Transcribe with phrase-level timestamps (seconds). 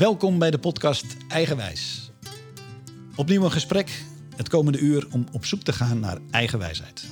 [0.00, 2.10] Welkom bij de podcast Eigenwijs.
[3.16, 4.04] Opnieuw een gesprek
[4.36, 7.04] het komende uur om op zoek te gaan naar eigen wijsheid.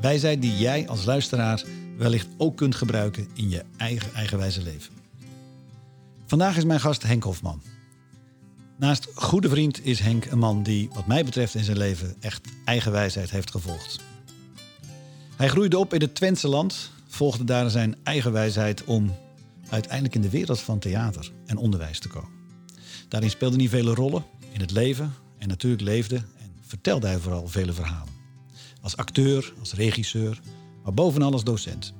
[0.00, 1.64] Wijsheid die jij als luisteraar
[1.96, 4.92] wellicht ook kunt gebruiken in je eigen eigenwijze leven.
[6.26, 7.62] Vandaag is mijn gast Henk Hofman.
[8.76, 12.48] Naast goede vriend is Henk een man die, wat mij betreft in zijn leven, echt
[12.64, 14.00] eigen wijsheid heeft gevolgd.
[15.36, 19.14] Hij groeide op in het Twentse land, volgde daar zijn eigen wijsheid om
[19.72, 22.30] uiteindelijk in de wereld van theater en onderwijs te komen.
[23.08, 27.48] Daarin speelde hij vele rollen in het leven en natuurlijk leefde en vertelde hij vooral
[27.48, 28.12] vele verhalen.
[28.80, 30.40] Als acteur, als regisseur,
[30.82, 31.94] maar bovenal als docent.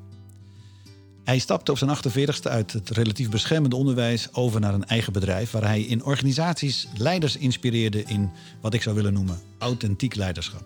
[1.24, 5.50] Hij stapte op zijn 48ste uit het relatief beschermende onderwijs over naar een eigen bedrijf
[5.50, 10.64] waar hij in organisaties leiders inspireerde in wat ik zou willen noemen authentiek leiderschap.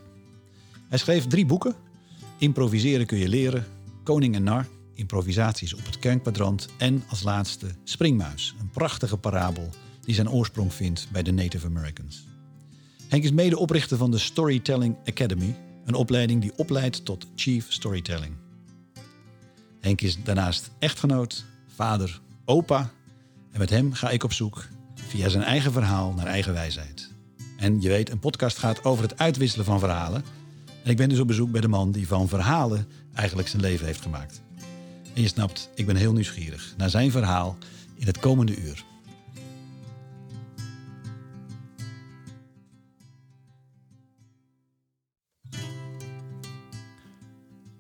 [0.88, 1.74] Hij schreef drie boeken:
[2.38, 3.66] Improviseren kun je leren,
[4.02, 4.66] Koning en Nar,
[4.96, 11.08] improvisaties op het kernkwadrant en als laatste Springmuis, een prachtige parabel die zijn oorsprong vindt
[11.12, 12.26] bij de Native Americans.
[13.08, 18.34] Henk is medeoprichter van de Storytelling Academy, een opleiding die opleidt tot Chief Storytelling.
[19.80, 21.44] Henk is daarnaast echtgenoot,
[21.74, 22.90] vader, opa
[23.52, 27.14] en met hem ga ik op zoek via zijn eigen verhaal naar eigen wijsheid.
[27.56, 30.24] En je weet, een podcast gaat over het uitwisselen van verhalen.
[30.82, 33.86] En ik ben dus op bezoek bij de man die van verhalen eigenlijk zijn leven
[33.86, 34.42] heeft gemaakt.
[35.16, 37.58] En je snapt, ik ben heel nieuwsgierig naar zijn verhaal
[37.94, 38.84] in het komende uur.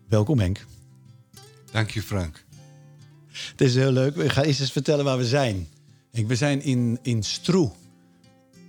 [0.08, 0.66] Welkom Henk.
[1.72, 2.44] Dank je Frank.
[3.28, 4.14] Het is heel leuk.
[4.14, 5.68] We gaan eerst eens vertellen waar we zijn.
[6.12, 7.72] Henk, we zijn in, in Stroe.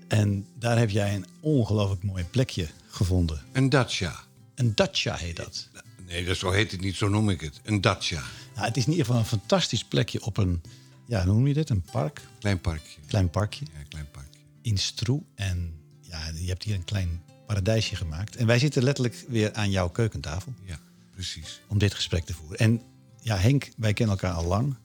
[0.07, 3.41] En daar heb jij een ongelooflijk mooi plekje gevonden.
[3.51, 4.23] Een dacha.
[4.55, 5.69] Een dacha heet dat.
[6.07, 7.59] Nee, dat zo heet het niet, zo noem ik het.
[7.63, 8.23] Een dacha.
[8.57, 10.61] Nou, het is in ieder geval een fantastisch plekje op een,
[11.05, 11.69] ja, hoe noem je dit?
[11.69, 12.21] Een park?
[12.39, 12.99] Klein parkje.
[13.07, 13.65] Klein parkje.
[13.65, 14.39] Ja, klein parkje.
[14.61, 15.21] In Stroe.
[15.35, 18.35] En ja, je hebt hier een klein paradijsje gemaakt.
[18.35, 20.53] En wij zitten letterlijk weer aan jouw keukentafel.
[20.65, 20.79] Ja,
[21.11, 21.61] precies.
[21.67, 22.57] Om dit gesprek te voeren.
[22.57, 22.81] En
[23.21, 24.75] ja, Henk, wij kennen elkaar al lang.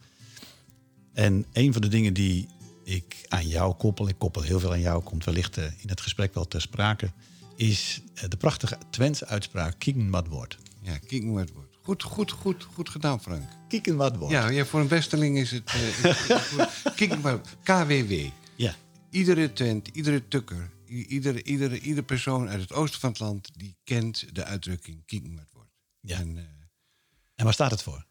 [1.12, 2.48] En een van de dingen die
[2.84, 6.00] ik aan jou koppel, ik koppel heel veel aan jou, komt wellicht uh, in het
[6.00, 7.10] gesprek wel ter sprake,
[7.56, 10.58] is uh, de prachtige Twentse uitspraak, wat wordt.
[10.80, 11.71] Ja, wat wordt.
[11.82, 13.48] Goed, goed, goed, goed gedaan, Frank.
[13.68, 14.32] Kieken wat wordt.
[14.32, 15.74] Ja, ja voor een westerling is het...
[15.74, 18.28] Uh, kieken wat KWW.
[18.56, 18.74] Ja.
[19.10, 23.50] Iedere Twent, iedere tukker, iedere, iedere, iedere persoon uit het oosten van het land...
[23.56, 25.70] die kent de uitdrukking kieken wat wordt.
[26.00, 26.18] Ja.
[26.18, 26.36] En,
[27.34, 28.06] en waar staat het voor?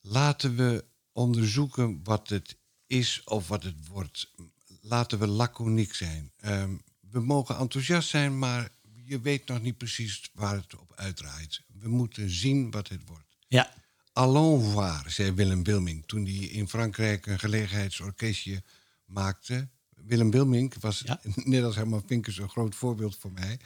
[0.00, 4.34] Laten we onderzoeken wat het is of wat het wordt.
[4.80, 6.32] Laten we laconiek zijn.
[6.44, 8.68] Um, we mogen enthousiast zijn, maar
[9.08, 11.62] je weet nog niet precies waar het op uitdraait.
[11.66, 13.36] We moeten zien wat het wordt.
[13.48, 13.74] Ja.
[14.12, 18.62] Allons voir, zei Willem Wilming toen hij in Frankrijk een gelegenheidsorkestje
[19.04, 19.68] maakte.
[19.94, 21.20] Willem Wilming was, ja.
[21.34, 23.58] net als Herman Vinkers, een groot voorbeeld voor mij.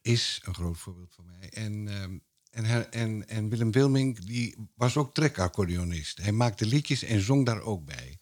[0.00, 1.48] Is een groot voorbeeld voor mij.
[1.50, 6.18] En, um, en, en, en Willem Wilming die was ook trekaccordeonist.
[6.22, 8.18] Hij maakte liedjes en zong daar ook bij.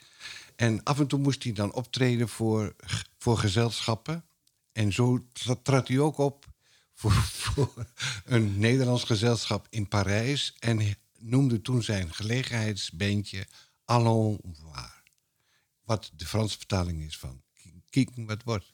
[0.57, 2.75] En af en toe moest hij dan optreden voor,
[3.19, 4.25] voor gezelschappen.
[4.73, 5.27] En zo
[5.63, 6.47] trad hij ook op
[7.43, 7.87] voor,
[8.25, 10.55] een Nederlands gezelschap in Parijs.
[10.59, 13.47] En noemde toen zijn gelegenheidsbeentje
[13.85, 14.41] Allons.
[15.85, 17.43] Wat de Franse vertaling is van
[17.91, 18.73] Kieken wat wordt.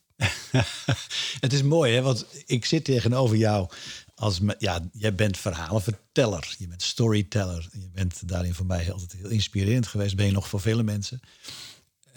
[1.40, 2.02] het is mooi, hè?
[2.02, 3.70] want ik zit tegenover jou
[4.14, 7.68] als ja, jij bent verhalenverteller, je bent storyteller.
[7.72, 10.16] Je bent daarin voor mij altijd heel inspirerend geweest.
[10.16, 11.20] Ben je nog voor vele mensen.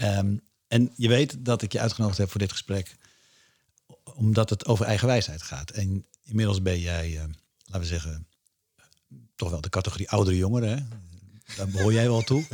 [0.02, 2.96] Um, en je weet dat ik je uitgenodigd heb voor dit gesprek,
[4.22, 5.70] omdat het over eigen wijsheid gaat.
[5.70, 7.24] En inmiddels ben jij, uh,
[7.66, 8.28] laten we zeggen,
[9.36, 10.70] toch wel de categorie oudere jongeren.
[10.70, 10.98] Hè?
[11.56, 12.46] Daar behoor jij wel toe.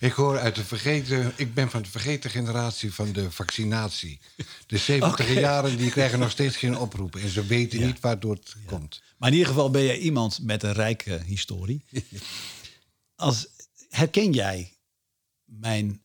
[0.00, 1.32] ik hoor uit de vergeten.
[1.36, 4.20] Ik ben van de vergeten generatie van de vaccinatie.
[4.66, 5.40] De 70 okay.
[5.40, 7.20] jaren die krijgen nog steeds geen oproepen.
[7.20, 7.86] En ze weten ja.
[7.86, 8.60] niet waardoor het ja.
[8.66, 9.02] komt.
[9.18, 11.84] Maar in ieder geval ben jij iemand met een rijke historie.
[13.14, 13.46] Als,
[13.88, 14.78] herken jij
[15.44, 16.03] mijn,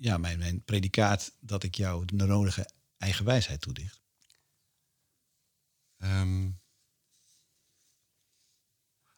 [0.00, 4.00] ja, mijn, mijn predicaat dat ik jou de nodige eigen wijsheid toedicht?
[5.98, 6.60] Um,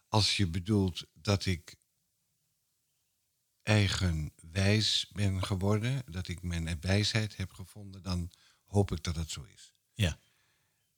[0.09, 1.77] als je bedoelt dat ik
[3.63, 8.31] eigenwijs ben geworden, dat ik mijn wijsheid heb gevonden, dan
[8.65, 9.75] hoop ik dat het zo is.
[9.93, 10.19] Ja.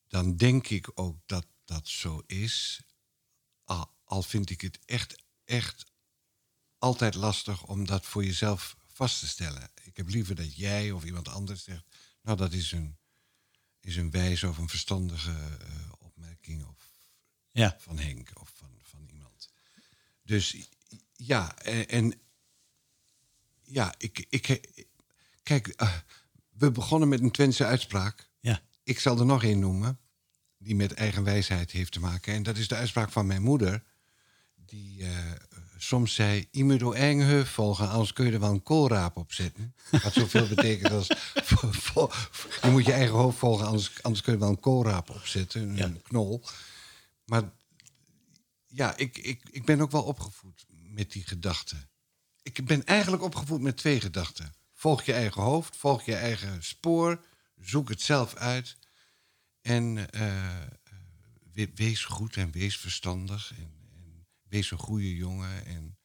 [0.08, 2.82] Dan denk ik ook dat dat zo is,
[3.64, 5.92] al, al vind ik het echt, echt
[6.78, 9.70] altijd lastig om dat voor jezelf vast te stellen.
[9.82, 11.85] Ik heb liever dat jij of iemand anders zegt,
[12.23, 12.96] nou dat is een,
[13.81, 16.94] is een wijze of een verstandige uh, opmerking of
[17.50, 17.76] ja.
[17.79, 19.50] van Henk of van, van iemand.
[20.23, 20.56] Dus
[21.12, 22.20] ja, en, en
[23.62, 24.69] ja, ik, ik,
[25.43, 25.97] kijk, eh,
[26.50, 28.31] we begonnen met een Twentse uitspraak.
[28.40, 28.61] Ja.
[28.82, 29.99] Ik zal er nog één noemen,
[30.58, 32.35] die met eigen wijsheid heeft te maken.
[32.35, 33.85] En dat is de uitspraak van mijn moeder,
[34.55, 35.32] die uh,
[35.76, 39.17] soms zei: Je moet door eigen heuf volgen, anders kun je er wel een koolraap
[39.17, 39.75] op zetten.
[39.91, 41.06] Wat zoveel betekent als:
[42.62, 46.03] je moet je eigen hoofd volgen, anders, anders kun je wel een koolraap opzetten, een
[46.03, 46.44] knol.
[47.25, 47.43] Maar
[48.67, 51.76] ja, ik, ik, ik ben ook wel opgevoed met die gedachte.
[52.43, 54.55] Ik ben eigenlijk opgevoed met twee gedachten.
[54.73, 57.25] Volg je eigen hoofd, volg je eigen spoor,
[57.61, 58.76] zoek het zelf uit.
[59.61, 63.53] En uh, wees goed en wees verstandig.
[63.56, 63.74] En,
[64.54, 65.66] wees een goede jongen.
[65.66, 65.98] En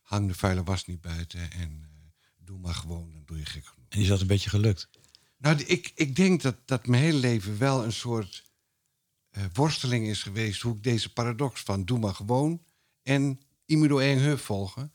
[0.00, 1.50] hang de vuile was niet buiten.
[1.50, 1.86] En uh,
[2.44, 3.88] doe maar gewoon, dan doe je gek genoeg.
[3.88, 4.88] En is dat een beetje gelukt?
[5.38, 8.44] Nou, ik, ik denk dat, dat mijn hele leven wel een soort
[9.30, 10.60] uh, worsteling is geweest.
[10.60, 12.62] Hoe ik deze paradox van doe maar gewoon
[13.02, 14.92] en Imido en Huf volgen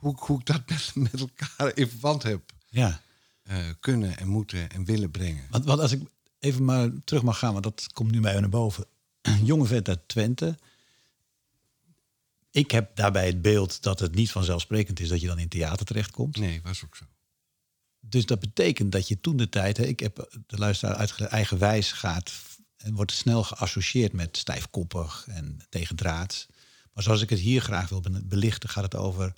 [0.00, 3.02] hoe, hoe ik dat met, met elkaar in verband heb ja.
[3.42, 5.46] Uh, kunnen en moeten en willen brengen.
[5.50, 6.02] Want, want als ik
[6.38, 8.86] even maar terug mag gaan, want dat komt nu bij naar boven.
[9.42, 10.58] Jonge vent uit Twente.
[12.50, 15.86] Ik heb daarbij het beeld dat het niet vanzelfsprekend is dat je dan in theater
[15.86, 16.36] terechtkomt.
[16.36, 17.04] Nee, was ook zo.
[18.00, 21.92] Dus dat betekent dat je toen de tijd, hè, ik heb de luisteraar uitgelegd, eigenwijs
[21.92, 22.32] gaat
[22.76, 26.46] en wordt snel geassocieerd met stijfkoppig en tegendraads.
[26.92, 29.32] Maar zoals ik het hier graag wil belichten, gaat het over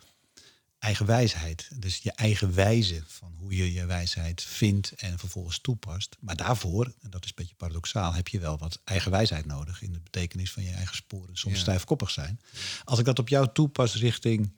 [0.83, 1.69] eigen wijsheid.
[1.75, 6.17] Dus je eigen wijze van hoe je je wijsheid vindt en vervolgens toepast.
[6.21, 9.83] Maar daarvoor, en dat is een beetje paradoxaal, heb je wel wat eigen wijsheid nodig
[9.83, 11.37] in de betekenis van je eigen sporen.
[11.37, 12.41] Soms stijfkoppig zijn.
[12.85, 14.57] Als ik dat op jou toepas richting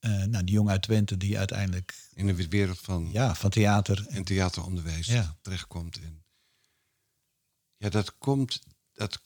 [0.00, 1.94] uh, nou, die jongen uit Twente die uiteindelijk...
[2.14, 4.06] In de wereld van, ja, van theater.
[4.08, 5.36] En theateronderwijs ja.
[5.40, 6.00] terechtkomt.
[6.00, 6.24] En
[7.76, 8.62] ja, dat komt...
[8.92, 9.22] Dat,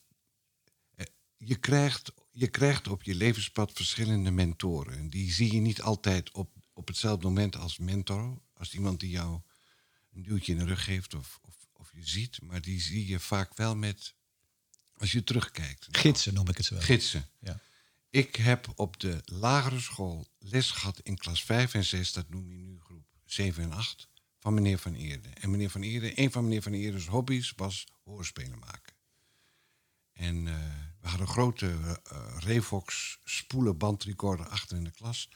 [0.94, 1.06] eh,
[1.36, 5.10] je krijgt je krijgt op je levenspad verschillende mentoren.
[5.10, 8.38] Die zie je niet altijd op, op hetzelfde moment als mentor.
[8.54, 9.40] Als iemand die jou
[10.12, 12.42] een duwtje in de rug geeft of, of, of je ziet.
[12.42, 14.14] Maar die zie je vaak wel met,
[14.96, 15.86] als je terugkijkt.
[15.90, 16.80] Gidsen noem ik het wel.
[16.80, 17.28] Gidsen.
[17.40, 17.60] Ja.
[18.10, 22.50] Ik heb op de lagere school les gehad in klas 5 en 6, dat noem
[22.50, 24.08] je nu groep 7 en 8,
[24.38, 25.28] van meneer Van Eerde.
[25.28, 28.94] En meneer Van Eerde, een van meneer Van Eerde's hobby's was hoorspelen maken.
[30.12, 30.54] En uh,
[31.08, 35.30] we hadden een grote uh, Revox spoelenbandrecorder achter in de klas.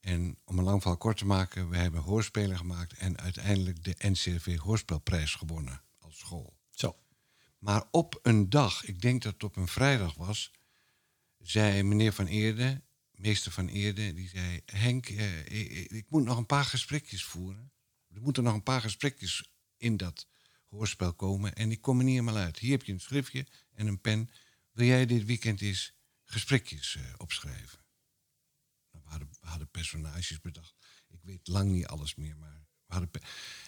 [0.00, 3.94] En om een lang verhaal kort te maken, we hebben hoorspelen gemaakt en uiteindelijk de
[3.98, 6.56] NCRV Hoorspelprijs gewonnen als school.
[6.70, 6.96] Zo.
[7.58, 10.52] Maar op een dag, ik denk dat het op een vrijdag was,
[11.38, 16.36] zei meneer Van Eerde, meester Van Eerde, die zei: Henk, eh, ik, ik, moet nog
[16.36, 17.72] een paar gesprekjes voeren.
[18.14, 20.26] Er moeten nog een paar gesprekjes in dat
[20.68, 22.58] hoorspel komen en ik kom er niet helemaal uit.
[22.58, 24.30] Hier heb je een schriftje en een pen.
[24.78, 25.92] Wil jij dit weekend eens
[26.24, 27.78] gesprekjes uh, opschrijven?
[28.92, 30.74] Nou, we, hadden, personages bedacht.
[31.08, 33.10] Ik weet lang niet alles meer, maar we hadden.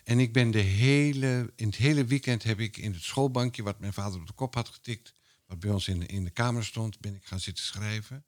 [0.04, 3.80] En ik ben de hele, in het hele weekend heb ik in het schoolbankje, wat
[3.80, 5.12] mijn vader op de kop had getikt,
[5.46, 8.24] wat bij ons in in de kamer stond, ben ik gaan zitten schrijven.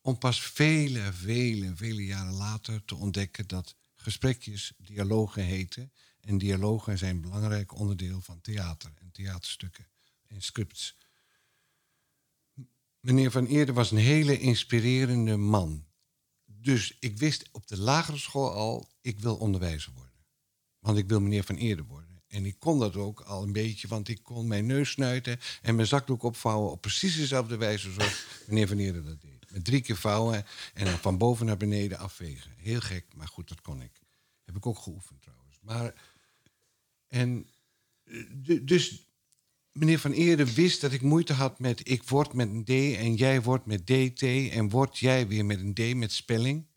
[0.00, 5.92] Om pas vele, vele, vele jaren later te ontdekken dat gesprekjes dialogen heten.
[6.20, 9.86] En dialogen zijn een belangrijk onderdeel van theater en theaterstukken
[10.26, 10.98] en scripts.
[13.00, 15.84] Meneer Van Eerden was een hele inspirerende man.
[16.44, 20.24] Dus ik wist op de lagere school al, ik wil onderwijzer worden.
[20.78, 22.22] Want ik wil meneer Van Eerden worden.
[22.26, 25.74] En ik kon dat ook al een beetje, want ik kon mijn neus snuiten en
[25.74, 29.50] mijn zakdoek opvouwen op precies dezelfde wijze zoals meneer Van Eerden dat deed.
[29.50, 32.52] Met drie keer vouwen en dan van boven naar beneden afvegen.
[32.56, 34.00] Heel gek, maar goed, dat kon ik.
[34.44, 35.58] Heb ik ook geoefend trouwens.
[35.62, 35.94] Maar,
[37.08, 37.48] en,
[38.04, 39.09] eh, dus
[39.80, 43.14] meneer Van Eerde wist dat ik moeite had met ik word met een D en
[43.14, 46.68] jij wordt met DT en word jij weer met een D met spelling.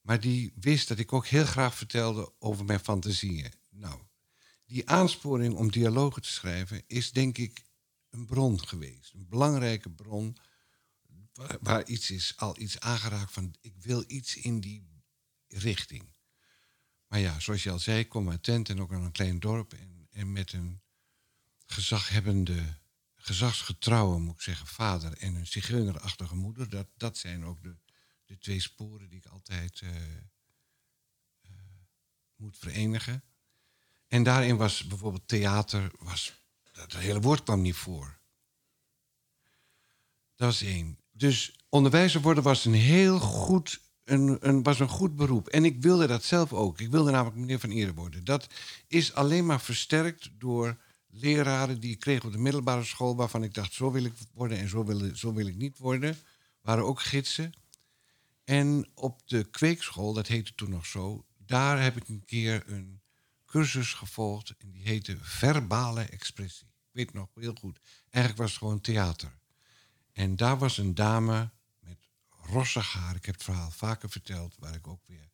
[0.00, 3.52] Maar die wist dat ik ook heel graag vertelde over mijn fantasieën.
[3.70, 4.00] Nou,
[4.64, 7.62] die aansporing om dialogen te schrijven is denk ik
[8.10, 9.12] een bron geweest.
[9.14, 10.36] Een belangrijke bron
[11.60, 14.88] waar, iets is, al iets aangeraakt van ik wil iets in die
[15.48, 16.14] richting.
[17.06, 19.74] Maar ja, zoals je al zei, kom uit Tent en ook aan een klein dorp
[20.10, 20.80] en met een
[21.72, 22.64] gezaghebbende,
[23.16, 26.68] gezagsgetrouwe, moet ik zeggen, vader en een zigeunerachtige moeder.
[26.68, 27.76] Dat, dat zijn ook de,
[28.24, 29.90] de twee sporen die ik altijd uh,
[31.42, 31.50] uh,
[32.36, 33.22] moet verenigen.
[34.06, 36.32] En daarin was bijvoorbeeld theater, was,
[36.72, 38.18] dat hele woord kwam niet voor.
[40.34, 40.98] Dat was één.
[41.12, 45.48] Dus onderwijzer worden was een heel goed, een, een, was een goed beroep.
[45.48, 46.80] En ik wilde dat zelf ook.
[46.80, 48.24] Ik wilde namelijk meneer Van Eeren worden.
[48.24, 48.46] Dat
[48.86, 50.78] is alleen maar versterkt door
[51.20, 54.58] leraren die ik kreeg op de middelbare school, waarvan ik dacht, zo wil ik worden
[54.58, 56.16] en zo wil, zo wil ik niet worden,
[56.60, 57.52] waren ook gidsen.
[58.44, 63.00] En op de kweekschool, dat heette toen nog zo, daar heb ik een keer een
[63.48, 64.54] cursus gevolgd.
[64.58, 66.66] En die heette verbale expressie.
[66.66, 67.80] Ik weet nog heel goed.
[68.10, 69.38] Eigenlijk was het gewoon theater.
[70.12, 71.98] En daar was een dame met
[72.28, 73.16] rossig haar.
[73.16, 75.30] Ik heb het verhaal vaker verteld, waar ik ook weer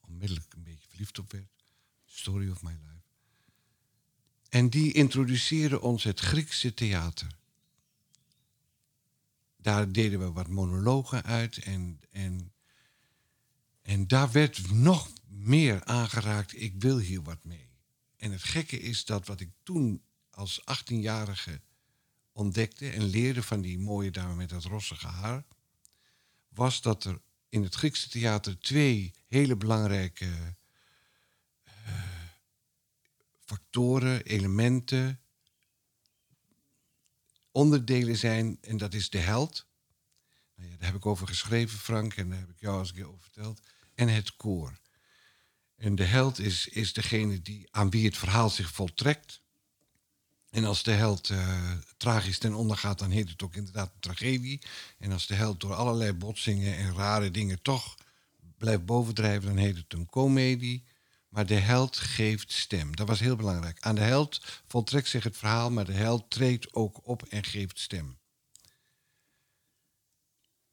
[0.00, 1.64] onmiddellijk een beetje verliefd op werd.
[2.04, 2.99] Story of my life.
[4.50, 7.28] En die introduceerde ons het Griekse theater.
[9.56, 12.52] Daar deden we wat monologen uit en, en,
[13.82, 16.60] en daar werd nog meer aangeraakt.
[16.60, 17.68] Ik wil hier wat mee.
[18.16, 21.60] En het gekke is dat wat ik toen als 18-jarige
[22.32, 25.44] ontdekte en leerde van die mooie dame met dat rossige haar,
[26.48, 30.56] was dat er in het Griekse theater twee hele belangrijke
[33.50, 35.20] factoren, elementen,
[37.50, 38.58] onderdelen zijn.
[38.60, 39.66] En dat is de held.
[40.54, 43.08] Nou ja, daar heb ik over geschreven, Frank, en daar heb ik jou een keer
[43.08, 43.60] over verteld.
[43.94, 44.78] En het koor.
[45.76, 49.40] En de held is, is degene die, aan wie het verhaal zich voltrekt.
[50.50, 54.00] En als de held uh, tragisch ten onder gaat, dan heet het ook inderdaad een
[54.00, 54.62] tragedie.
[54.98, 57.96] En als de held door allerlei botsingen en rare dingen toch
[58.58, 60.84] blijft bovendrijven, dan heet het een komedie.
[61.30, 62.96] Maar de held geeft stem.
[62.96, 63.80] Dat was heel belangrijk.
[63.80, 67.78] Aan de held voltrekt zich het verhaal, maar de held treedt ook op en geeft
[67.78, 68.18] stem.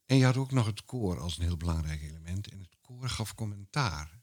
[0.06, 2.48] En je had ook nog het koor als een heel belangrijk element.
[2.48, 4.18] En het koor gaf commentaar.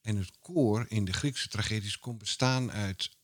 [0.00, 3.16] En het koor in de Griekse tragedies kon bestaan uit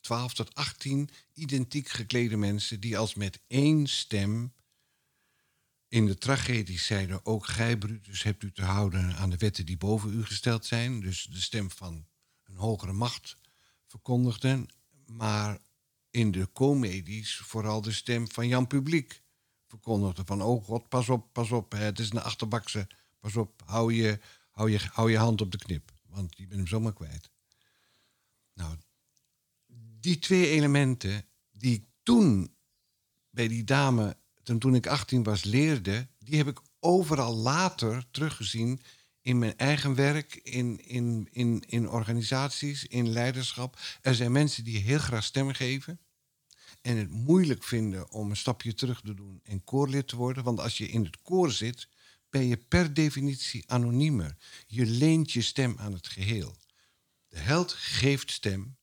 [0.00, 4.52] 12 tot 18 identiek geklede mensen die als met één stem
[5.90, 9.76] in de tragedies zeiden ook gij, Brutus, hebt u te houden aan de wetten die
[9.76, 11.00] boven u gesteld zijn.
[11.00, 12.06] Dus de stem van
[12.44, 13.36] een hogere macht
[13.86, 14.68] verkondigden.
[15.06, 15.58] Maar
[16.10, 19.22] in de comedies vooral de stem van Jan Publiek
[19.66, 20.22] verkondigde.
[20.24, 22.86] Van, oh god, pas op, pas op, het is een achterbakse.
[23.20, 24.20] Pas op, hou je,
[24.50, 27.30] hou, je, hou je hand op de knip, want je bent hem zomaar kwijt.
[28.54, 28.76] Nou,
[30.00, 32.54] die twee elementen die toen
[33.30, 38.80] bij die dame toen ik 18 was leerde, die heb ik overal later teruggezien
[39.20, 43.78] in mijn eigen werk, in, in, in, in organisaties, in leiderschap.
[44.00, 46.00] Er zijn mensen die heel graag stemmen geven
[46.82, 50.44] en het moeilijk vinden om een stapje terug te doen en koorlid te worden.
[50.44, 51.88] Want als je in het koor zit,
[52.30, 54.36] ben je per definitie anoniemer.
[54.66, 56.56] Je leent je stem aan het geheel.
[57.28, 58.76] De held geeft stem,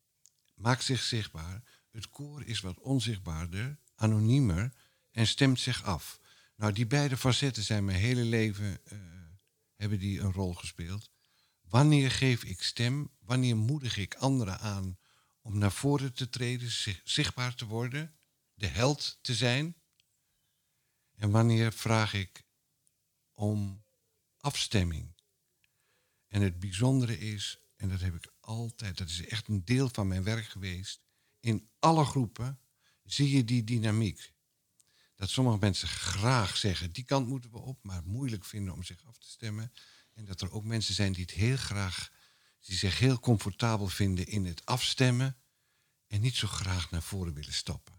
[0.55, 1.63] maakt zich zichtbaar.
[1.91, 4.73] Het koor is wat onzichtbaarder, anoniemer
[5.17, 6.19] en stemt zich af.
[6.55, 8.99] Nou, die beide facetten zijn mijn hele leven, uh,
[9.75, 11.11] hebben die een rol gespeeld.
[11.61, 13.11] Wanneer geef ik stem?
[13.19, 14.97] Wanneer moedig ik anderen aan
[15.41, 16.71] om naar voren te treden,
[17.03, 18.15] zichtbaar te worden,
[18.53, 19.75] de held te zijn?
[21.15, 22.43] En wanneer vraag ik
[23.33, 23.83] om
[24.37, 25.15] afstemming?
[26.27, 30.07] En het bijzondere is, en dat heb ik altijd, dat is echt een deel van
[30.07, 31.01] mijn werk geweest,
[31.39, 32.59] in alle groepen
[33.03, 34.35] zie je die dynamiek
[35.17, 39.05] dat sommige mensen graag zeggen, die kant moeten we op, maar moeilijk vinden om zich
[39.05, 39.71] af te stemmen.
[40.13, 42.11] En dat er ook mensen zijn die het heel graag,
[42.59, 45.37] die zich heel comfortabel vinden in het afstemmen
[46.07, 47.93] en niet zo graag naar voren willen stappen.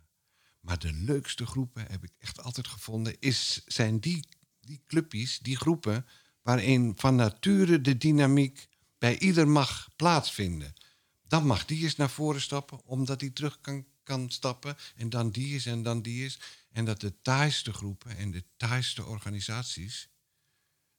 [0.61, 4.29] Maar de leukste groepen, heb ik echt altijd gevonden, is, zijn die,
[4.61, 6.07] die clubjes, die groepen,
[6.43, 10.75] waarin van nature de dynamiek bij ieder mag plaatsvinden.
[11.23, 14.77] Dan mag die eens naar voren stappen, omdat hij terug kan, kan stappen.
[14.97, 16.39] En dan die is en dan die is.
[16.73, 20.09] En dat de taaiste groepen en de taaiste organisaties,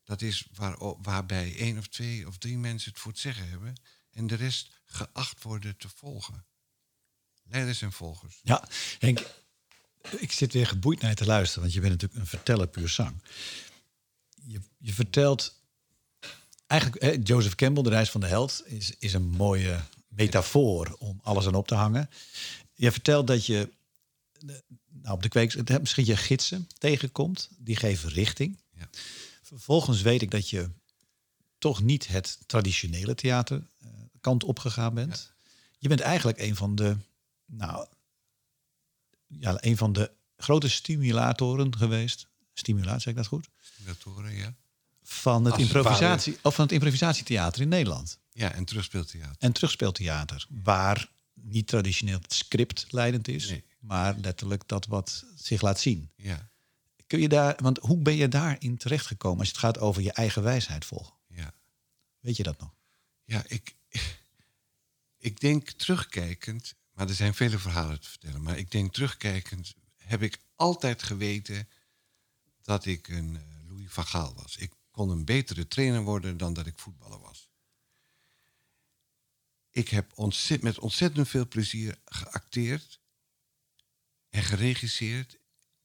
[0.04, 3.74] dat is waar, waarbij één of twee of drie mensen het voor het zeggen hebben
[4.12, 6.46] en de rest geacht worden te volgen.
[7.44, 8.40] Leiders en volgers.
[8.44, 8.68] Ja,
[10.18, 12.90] ik zit weer geboeid naar je te luisteren, want je bent natuurlijk een verteller puur
[12.90, 13.24] zang.
[14.44, 15.62] Je, je vertelt
[16.68, 21.48] eigenlijk, Joseph Campbell, de reis van de held, is, is een mooie metafoor om alles
[21.48, 22.10] aan op te hangen.
[22.80, 23.70] Je vertelt dat je
[24.90, 28.58] nou, op de kweek misschien je gidsen tegenkomt, die geven richting.
[28.74, 28.90] Ja.
[29.42, 30.70] Vervolgens weet ik dat je
[31.58, 33.90] toch niet het traditionele theater uh,
[34.22, 35.32] kant opgegaan bent.
[35.78, 36.98] Je bent eigenlijk een van de,
[37.46, 37.88] nou,
[39.28, 42.28] ja, een van de grote stimulatoren geweest.
[42.54, 43.50] Stimulatie, zeg ik dat goed?
[43.62, 44.54] Stimulatoren, ja.
[45.04, 48.18] Van het, improvisatie, of van het improvisatietheater in Nederland.
[48.32, 49.36] Ja, en terugspeeltheater.
[49.40, 51.10] En terugspeeltheater, waar
[51.42, 53.50] niet traditioneel script leidend is.
[53.50, 56.12] Nee maar letterlijk dat wat zich laat zien.
[56.16, 56.50] Ja.
[57.08, 60.44] Kun je daar, want hoe ben je daarin terechtgekomen als het gaat over je eigen
[60.44, 61.14] wijsheid volgen?
[61.28, 61.54] Ja.
[62.20, 62.74] Weet je dat nog?
[63.24, 63.76] Ja, ik,
[65.18, 70.22] ik denk terugkijkend, maar er zijn vele verhalen te vertellen, maar ik denk terugkijkend heb
[70.22, 71.68] ik altijd geweten
[72.62, 74.58] dat ik een uh, Louis van Gaal was.
[74.58, 77.49] Ik kon een betere trainer worden dan dat ik voetballer was.
[79.72, 80.18] Ik heb
[80.62, 83.00] met ontzettend veel plezier geacteerd
[84.30, 85.38] en geregisseerd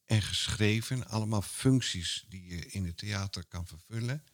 [0.05, 1.09] en geschreven.
[1.09, 4.25] Allemaal functies die je in het theater kan vervullen.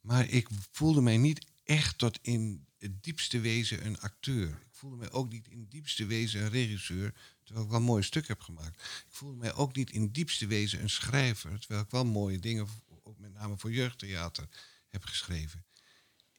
[0.00, 4.48] Maar ik voelde mij niet echt tot in het diepste wezen een acteur.
[4.48, 7.86] Ik voelde mij ook niet in het diepste wezen een regisseur, terwijl ik wel een
[7.86, 8.80] mooi stuk heb gemaakt.
[8.80, 12.38] Ik voelde mij ook niet in het diepste wezen een schrijver, terwijl ik wel mooie
[12.38, 12.68] dingen,
[13.02, 14.48] ook met name voor jeugdtheater,
[14.88, 15.64] heb geschreven.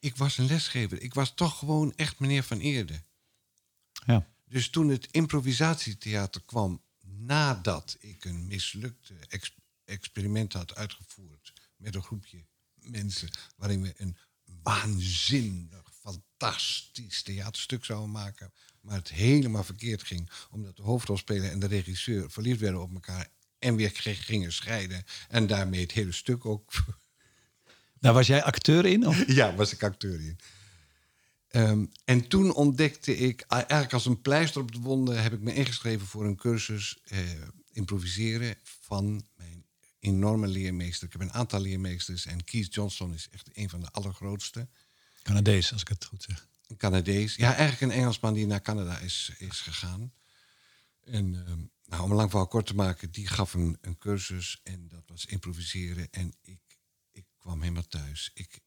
[0.04, 1.02] Ik was een lesgever.
[1.02, 3.00] Ik was toch gewoon echt meneer Van Eerde.
[4.06, 4.26] Ja.
[4.44, 9.14] Dus toen het improvisatietheater kwam, nadat ik een mislukte
[9.84, 12.44] experiment had uitgevoerd met een groepje
[12.74, 14.16] mensen, waarin we een
[14.62, 21.66] waanzinnig, fantastisch theaterstuk zouden maken, maar het helemaal verkeerd ging, omdat de hoofdrolspeler en de
[21.66, 26.72] regisseur verliefd werden op elkaar en weer gingen scheiden en daarmee het hele stuk ook.
[28.04, 29.06] Daar was jij acteur in?
[29.06, 29.26] Of?
[29.26, 30.38] Ja, was ik acteur in.
[31.48, 35.54] Ehm, en toen ontdekte ik, eigenlijk als een pleister op de wonden, heb ik me
[35.54, 37.18] ingeschreven voor een cursus eh,
[37.72, 39.64] improviseren van mijn
[39.98, 41.06] enorme leermeester.
[41.06, 44.68] Ik heb een aantal leermeesters en Keith Johnson is echt een van de allergrootste.
[45.22, 46.48] Canadees, als ik het goed zeg.
[46.66, 47.34] Een Canadees.
[47.34, 50.12] Ja, eigenlijk een Engelsman die naar Canada is, is gegaan.
[51.04, 54.60] En um, nou, om een lang verhaal kort te maken, die gaf een, een cursus
[54.62, 56.08] en dat was improviseren.
[56.10, 56.58] En ik
[57.44, 58.30] kwam helemaal thuis.
[58.34, 58.60] Ik,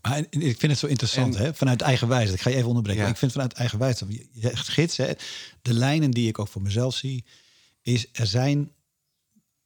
[0.00, 1.54] maar ik vind het zo interessant, hè?
[1.54, 2.32] vanuit eigen wijze.
[2.32, 3.08] Ik ga je even onderbreken.
[3.08, 5.12] Ik vind vanuit eigen wijze, je gids, hè?
[5.62, 7.24] de lijnen die ik ook voor mezelf zie,
[7.82, 8.72] is er zijn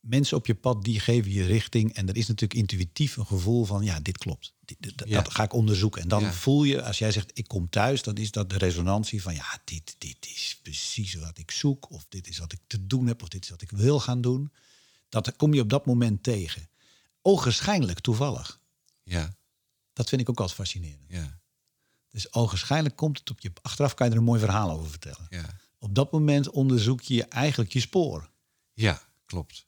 [0.00, 1.94] mensen op je pad die geven je richting.
[1.94, 4.54] En er is natuurlijk intuïtief een gevoel van, ja, dit klopt.
[5.06, 6.02] Dat ga ik onderzoeken.
[6.02, 9.22] En dan voel je, als jij zegt, ik kom thuis, dan is dat de resonantie
[9.22, 11.90] van, ja, dit, dit is precies wat ik zoek.
[11.90, 14.20] Of dit is wat ik te doen heb, of dit is wat ik wil gaan
[14.20, 14.52] doen.
[15.08, 16.68] Dat kom je op dat moment tegen.
[17.26, 18.60] Ogenschijnlijk toevallig.
[19.02, 19.36] Ja.
[19.92, 21.04] Dat vind ik ook altijd fascinerend.
[21.08, 21.40] Ja.
[22.08, 23.52] Dus ogenschijnlijk komt het op je...
[23.62, 25.26] Achteraf kan je er een mooi verhaal over vertellen.
[25.28, 25.44] Ja.
[25.78, 28.30] Op dat moment onderzoek je eigenlijk je spoor.
[28.72, 29.66] Ja, klopt.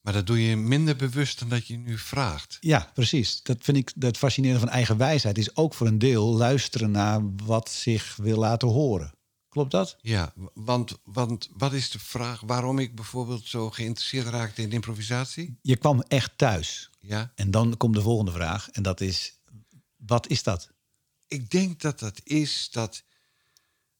[0.00, 2.56] Maar dat doe je minder bewust dan dat je nu vraagt.
[2.60, 3.42] Ja, precies.
[3.42, 5.38] Dat vind ik het fascinerende van eigen wijsheid.
[5.38, 9.12] Is ook voor een deel luisteren naar wat zich wil laten horen.
[9.52, 9.96] Klopt dat?
[10.00, 15.58] Ja, want, want wat is de vraag waarom ik bijvoorbeeld zo geïnteresseerd raakte in improvisatie?
[15.62, 16.90] Je kwam echt thuis.
[17.00, 17.32] Ja.
[17.34, 18.70] En dan komt de volgende vraag.
[18.70, 19.38] En dat is,
[19.96, 20.72] wat is dat?
[21.26, 23.04] Ik denk dat dat is dat,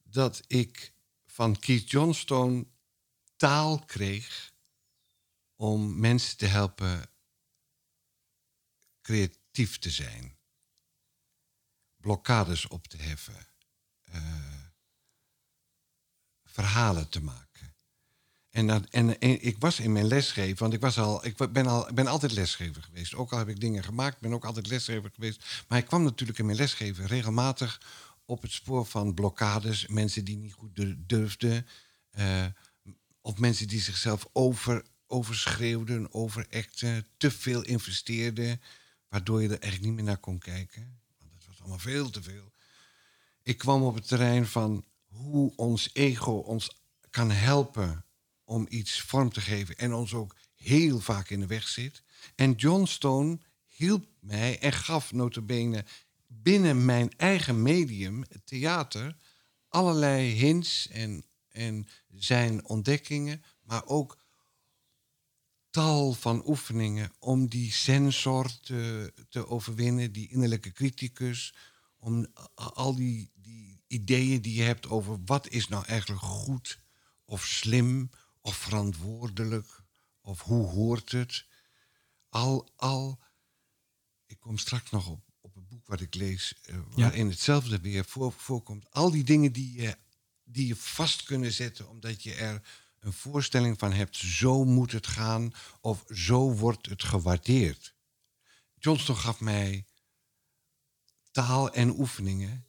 [0.03, 0.93] dat ik
[1.27, 2.67] van Keith Johnstone
[3.37, 4.53] taal kreeg
[5.57, 7.11] om mensen te helpen
[9.03, 10.37] creatief te zijn.
[11.97, 13.47] Blokkades op te heffen.
[14.15, 14.62] Uh,
[16.53, 17.75] verhalen te maken.
[18.51, 21.89] En, dat, en, ik was in mijn lesgeven, want ik, was al, ik ben, al,
[21.95, 23.15] ben altijd lesgever geweest.
[23.15, 25.65] Ook al heb ik dingen gemaakt, ben ook altijd lesgever geweest.
[25.69, 27.81] Maar ik kwam natuurlijk in mijn lesgeven regelmatig
[28.25, 29.87] op het spoor van blokkades.
[29.87, 31.67] Mensen die niet goed durfden.
[32.19, 32.45] Uh,
[33.21, 37.07] of mensen die zichzelf over, overschreeuwden, overacten.
[37.17, 38.61] Te veel investeerden.
[39.09, 41.01] Waardoor je er eigenlijk niet meer naar kon kijken.
[41.19, 42.53] Want het was allemaal veel te veel.
[43.43, 46.71] Ik kwam op het terrein van hoe ons ego ons
[47.11, 48.05] kan helpen
[48.45, 52.03] om iets vorm te geven en ons ook heel vaak in de weg zit.
[52.35, 55.85] En John Stone hielp mij en gaf notabene
[56.27, 59.17] binnen mijn eigen medium, het theater,
[59.69, 64.21] allerlei hints en, en zijn ontdekkingen, maar ook
[65.71, 71.55] tal van oefeningen om die sensor te, te overwinnen, die innerlijke criticus,
[71.99, 73.42] om al die, die
[73.93, 76.79] ideeën die je hebt over wat is nou eigenlijk goed
[77.25, 79.83] of slim of verantwoordelijk
[80.21, 81.47] of hoe hoort het.
[82.29, 83.23] Al, al,
[84.27, 88.05] ik kom straks nog op, op een boek wat ik lees, uh, waarin hetzelfde weer
[88.05, 88.91] voor, voorkomt.
[88.91, 89.97] Al die dingen die je,
[90.45, 92.63] die je vast kunnen zetten omdat je er
[92.99, 97.95] een voorstelling van hebt, zo moet het gaan of zo wordt het gewaardeerd.
[98.75, 99.87] Johnston gaf mij
[101.31, 102.67] taal en oefeningen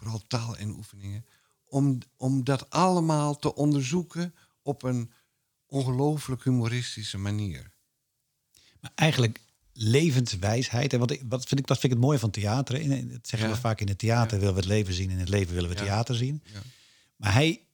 [0.00, 1.24] vooral taal en oefeningen,
[1.64, 5.12] om, om dat allemaal te onderzoeken op een
[5.66, 7.72] ongelooflijk humoristische manier.
[8.80, 9.40] Maar eigenlijk
[9.72, 10.92] levenswijsheid.
[10.92, 12.80] En wat, ik, wat vind ik, dat vind ik het mooie van theater.
[12.80, 15.10] In, het zeggen we vaak in het theater willen we het leven zien.
[15.10, 16.42] In het leven willen we theater zien.
[17.16, 17.64] Maar hij,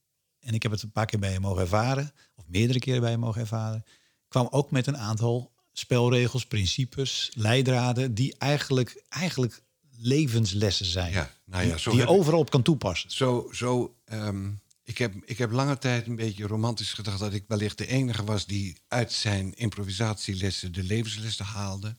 [0.41, 3.11] en ik heb het een paar keer bij hem mogen ervaren, of meerdere keren bij
[3.11, 3.85] hem mogen ervaren,
[4.29, 9.63] kwam ook met een aantal spelregels, principes, leidraden, die eigenlijk, eigenlijk
[9.99, 11.13] levenslessen zijn.
[11.13, 13.11] Ja, nou ja, zo die je overal op kan toepassen.
[13.11, 17.45] Zo, zo, um, Ik heb, ik heb lange tijd een beetje romantisch gedacht dat ik
[17.49, 21.97] wellicht de enige was die uit zijn improvisatielessen de levenslessen haalde.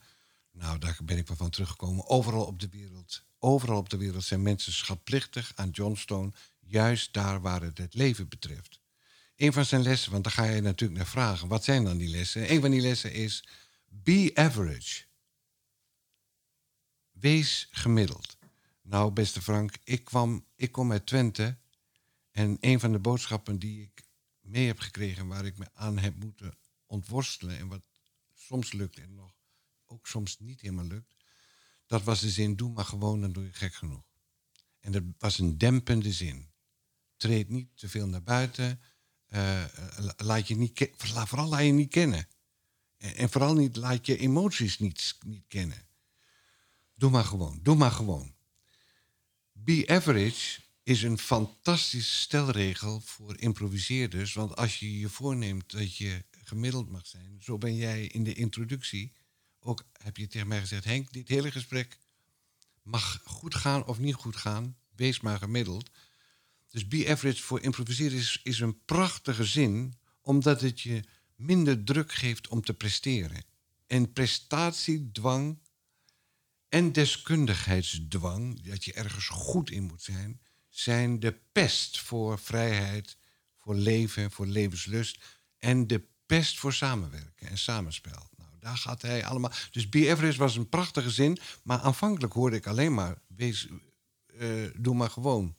[0.52, 2.08] Nou, daar ben ik wel van teruggekomen.
[2.08, 7.42] Overal op de wereld, overal op de wereld zijn mensen schatplichtig aan Johnstone, juist daar
[7.42, 8.80] waar het het leven betreft.
[9.36, 12.10] Een van zijn lessen, want daar ga je natuurlijk naar vragen, wat zijn dan die
[12.10, 12.52] lessen?
[12.52, 13.48] Een van die lessen is
[13.88, 15.07] be average.
[17.20, 18.38] Wees gemiddeld.
[18.82, 21.58] Nou, beste Frank, ik, kwam, ik kom uit Twente
[22.32, 24.04] en een van de boodschappen die ik
[24.42, 27.84] mee heb gekregen, waar ik me aan heb moeten ontworstelen en wat
[28.34, 29.36] soms lukt en nog
[29.86, 31.16] ook soms niet helemaal lukt,
[31.86, 34.06] dat was de zin: doe maar gewoon, dan doe je gek genoeg.
[34.80, 36.52] En dat was een dempende zin.
[37.16, 38.82] Treed niet te veel naar buiten.
[39.30, 39.66] Uh,
[40.18, 42.28] laat je niet vooral laat je niet kennen.
[42.98, 45.87] En, en, vooral niet laat je emoties niet, niet kennen.
[46.98, 48.34] Doe maar gewoon, doe maar gewoon.
[49.52, 54.34] Be average is een fantastische stelregel voor improviseerders.
[54.34, 58.34] Want als je je voorneemt dat je gemiddeld mag zijn, zo ben jij in de
[58.34, 59.14] introductie
[59.60, 61.98] ook, heb je tegen mij gezegd, Henk, dit hele gesprek
[62.82, 65.90] mag goed gaan of niet goed gaan, wees maar gemiddeld.
[66.70, 71.04] Dus be average voor improviseren is, is een prachtige zin, omdat het je
[71.36, 73.44] minder druk geeft om te presteren.
[73.88, 75.60] En prestatiedwang
[76.70, 83.18] en deskundigheidsdwang, dat je ergens goed in moet zijn, zijn de pest voor vrijheid,
[83.58, 88.30] voor leven, voor levenslust en de pest voor samenwerken en samenspel.
[88.38, 89.52] Nou, daar gaat hij allemaal.
[89.72, 93.68] Dus be was een prachtige zin, maar aanvankelijk hoorde ik alleen maar: wees,
[94.34, 95.56] uh, doe maar gewoon.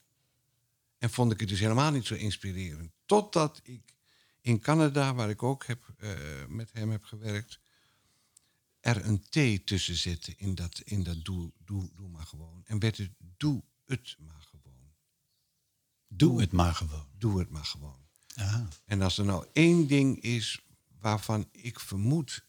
[0.99, 2.91] En vond ik het dus helemaal niet zo inspirerend.
[3.07, 3.95] Totdat ik
[4.41, 6.11] in Canada, waar ik ook heb, uh,
[6.49, 7.59] met hem heb gewerkt,
[8.89, 12.63] er een T tussen zette in dat, in dat doe, doe, doe maar gewoon.
[12.65, 14.95] En werd het doe het maar gewoon.
[16.09, 17.09] Doe, het maar gewoon.
[17.19, 18.07] Doe het maar gewoon.
[18.35, 18.69] Aha.
[18.85, 20.61] En als er nou één ding is
[20.99, 22.47] waarvan ik vermoed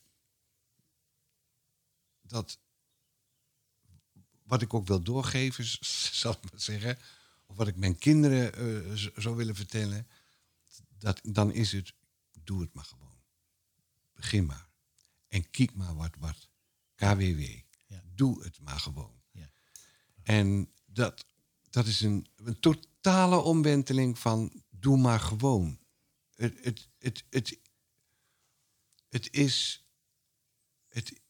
[2.22, 2.60] dat
[4.44, 5.66] wat ik ook wil doorgeven,
[6.22, 6.98] zal ik maar zeggen,
[7.46, 10.08] of wat ik mijn kinderen uh, zou willen vertellen,
[10.98, 11.94] dat, dan is het,
[12.44, 13.22] doe het maar gewoon.
[14.14, 14.69] Begin maar.
[15.30, 16.50] En kijk maar wat, wat.
[16.96, 17.42] KWW.
[17.88, 18.04] Ja.
[18.16, 19.22] Doe het maar gewoon.
[19.32, 19.52] Ja.
[20.24, 21.26] En dat,
[21.70, 25.80] dat is een, een totale omwenteling van doe maar gewoon.
[26.36, 27.60] Het, het, het, het,
[29.10, 29.86] het is.
[30.88, 31.22] Het,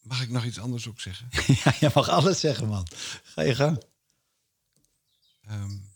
[0.00, 1.28] mag ik nog iets anders ook zeggen?
[1.64, 2.86] ja, je mag alles zeggen, man.
[3.22, 3.82] Ga je gang.
[5.50, 5.88] Um,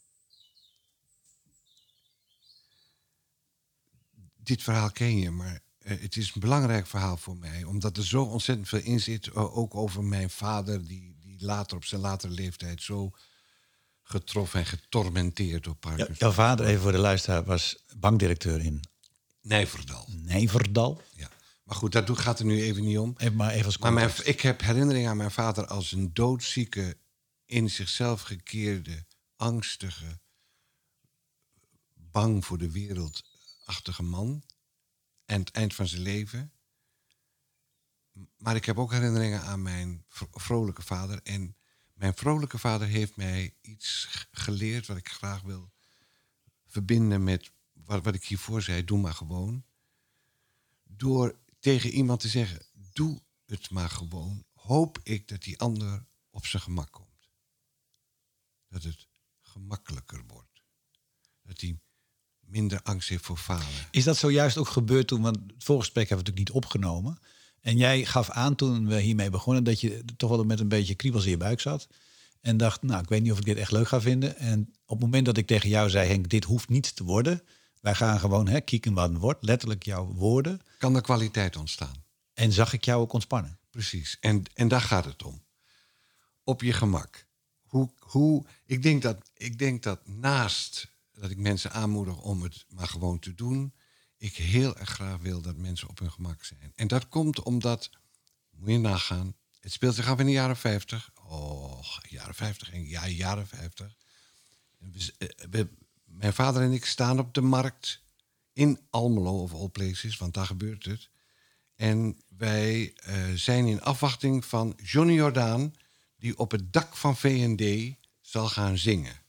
[4.37, 7.65] dit verhaal ken je, maar het is een belangrijk verhaal voor mij.
[7.65, 9.27] Omdat er zo ontzettend veel in zit.
[9.27, 13.11] Uh, ook over mijn vader, die, die later op zijn latere leeftijd zo
[14.03, 16.15] getroffen en getormenteerd door Parkinson.
[16.15, 18.81] Ja, jouw vader, even voor de luisteraar, was bankdirecteur in
[19.43, 20.09] Nijverdal.
[20.09, 21.03] Nijverdal?
[21.15, 21.31] Ja.
[21.65, 23.15] Maar goed, dat gaat er nu even niet om.
[23.17, 26.97] Even maar even als maar mijn, ik heb herinnering aan mijn vader als een doodzieke,
[27.45, 29.05] in zichzelf gekeerde,
[29.37, 30.21] angstige,
[31.95, 34.43] bang voor de wereldachtige man.
[35.33, 36.53] En het eind van zijn leven.
[38.37, 41.23] Maar ik heb ook herinneringen aan mijn vrolijke vader.
[41.23, 41.57] En
[41.93, 45.73] mijn vrolijke vader heeft mij iets geleerd wat ik graag wil
[46.67, 48.85] verbinden met wat, wat ik hiervoor zei.
[48.85, 49.65] Doe maar gewoon.
[50.85, 54.45] Door tegen iemand te zeggen: doe het maar gewoon.
[54.53, 57.29] Hoop ik dat die ander op zijn gemak komt.
[58.69, 59.09] Dat het
[59.41, 60.63] gemakkelijker wordt.
[61.43, 61.81] Dat hij
[62.53, 63.67] minder angst heeft voor falen.
[63.91, 67.19] Is dat zojuist ook gebeurd toen, want het voorgesprek hebben we natuurlijk niet opgenomen.
[67.61, 70.95] En jij gaf aan toen we hiermee begonnen dat je toch wel met een beetje
[70.95, 71.89] kriebels in je buik zat.
[72.41, 74.37] En dacht, nou, ik weet niet of ik dit echt leuk ga vinden.
[74.37, 77.43] En op het moment dat ik tegen jou zei, Henk, dit hoeft niet te worden.
[77.81, 80.61] Wij gaan gewoon hè, kieken wat het wordt, letterlijk jouw woorden.
[80.79, 82.05] Kan er kwaliteit ontstaan.
[82.35, 83.59] En zag ik jou ook ontspannen.
[83.71, 85.43] Precies, en, en daar gaat het om.
[86.45, 87.27] Op je gemak.
[87.63, 92.65] Hoe, hoe, ik, denk dat, ik denk dat naast dat ik mensen aanmoedig om het
[92.69, 93.75] maar gewoon te doen,
[94.17, 96.73] ik heel erg graag wil dat mensen op hun gemak zijn.
[96.75, 97.91] En dat komt omdat,
[98.51, 101.11] moet je nagaan, het speelt zich af in de jaren 50.
[101.25, 103.97] Oh, jaren 50 en ja, jaren 50.
[105.51, 105.69] We,
[106.05, 108.03] mijn vader en ik staan op de markt
[108.53, 111.11] in Almelo of all places, want daar gebeurt het.
[111.77, 115.75] En wij uh, zijn in afwachting van Johnny Jordaan,
[116.17, 119.22] die op het dak van VND zal gaan zingen.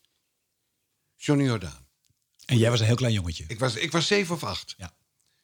[1.26, 1.88] Johnny Jordaan.
[2.46, 3.46] En jij was een heel klein jongetje?
[3.48, 4.74] Ik was, ik was zeven of acht.
[4.78, 4.94] Ja.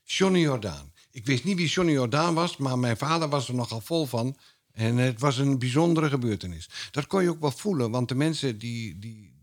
[0.04, 0.94] Johnny Jordaan.
[1.12, 4.38] Ik wist niet wie Johnny Jordaan was, maar mijn vader was er nogal vol van.
[4.72, 6.70] En het was een bijzondere gebeurtenis.
[6.92, 9.34] Dat kon je ook wel voelen, want de mensen die, die,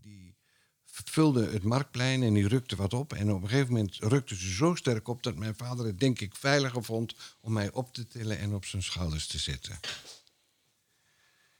[1.17, 3.13] vulde het marktplein en die rukte wat op.
[3.13, 6.19] En op een gegeven moment rukte ze zo sterk op dat mijn vader het denk
[6.19, 9.79] ik veiliger vond om mij op te tillen en op zijn schouders te zetten.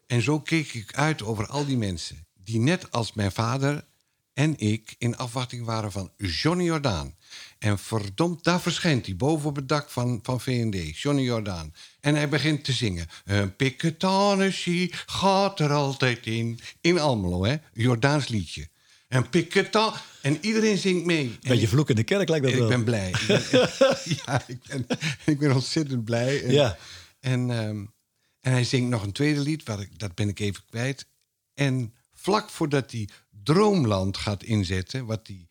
[0.07, 3.85] En zo keek ik uit over al die mensen die net als mijn vader
[4.37, 7.15] en ik in afwachting waren van Johnny Jordaan.
[7.59, 11.73] En verdomd, daar verschijnt hij boven op het dak van, van VND, Johnny Jordaan.
[11.99, 13.07] En hij begint te zingen.
[13.25, 16.59] Een piketanessie gaat er altijd in.
[16.81, 17.55] In Almelo, hè?
[17.73, 18.67] Jordaans liedje.
[19.07, 19.93] En pikketan.
[20.21, 21.37] En iedereen zingt mee.
[21.41, 22.67] Beetje vloek in de kerk lijkt dat ik wel.
[22.67, 23.09] ben blij.
[23.19, 23.69] Ik ben-
[24.25, 24.87] ja, ik ben,
[25.25, 26.43] ik ben ontzettend blij.
[26.43, 26.77] En, Ja.
[27.19, 27.85] en, ehm,
[28.41, 31.07] en hij zingt nog een tweede lied, wat ik, dat ben ik even kwijt.
[31.53, 33.09] En vlak voordat hij
[33.47, 35.47] Droomland gaat inzetten, wat hij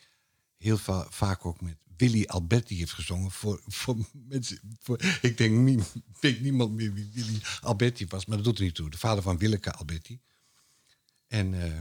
[0.56, 3.30] heel va- vaak ook met Willy Alberti heeft gezongen.
[3.30, 5.78] Voor, voor mensen, voor, ik denk, nie,
[6.20, 8.90] weet niemand meer wie Willy Alberti was, maar dat doet er niet toe.
[8.90, 10.20] De vader van Willeke Alberti.
[11.26, 11.80] En eh,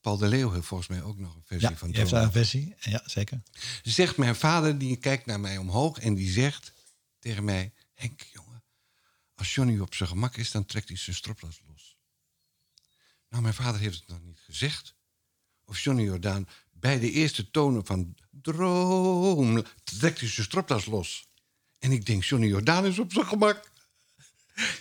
[0.00, 2.30] Paul de Leeuw heeft volgens mij ook nog een versie Ja, van je heeft daar
[2.30, 2.92] Droomland een versie.
[2.92, 3.42] Ja, zeker.
[3.82, 6.72] zegt mijn vader, die kijkt naar mij omhoog en die zegt
[7.18, 8.62] tegen mij: Henk, jongen,
[9.34, 11.96] als Johnny op zijn gemak is, dan trekt hij zijn stropdas los.
[13.28, 14.96] Nou, mijn vader heeft het nog niet gezegd.
[15.68, 21.28] Of Johnny Jordaan bij de eerste tonen van droom trekt hij zijn stropdas los.
[21.78, 23.70] En ik denk, Johnny Jordaan is op zijn gemak.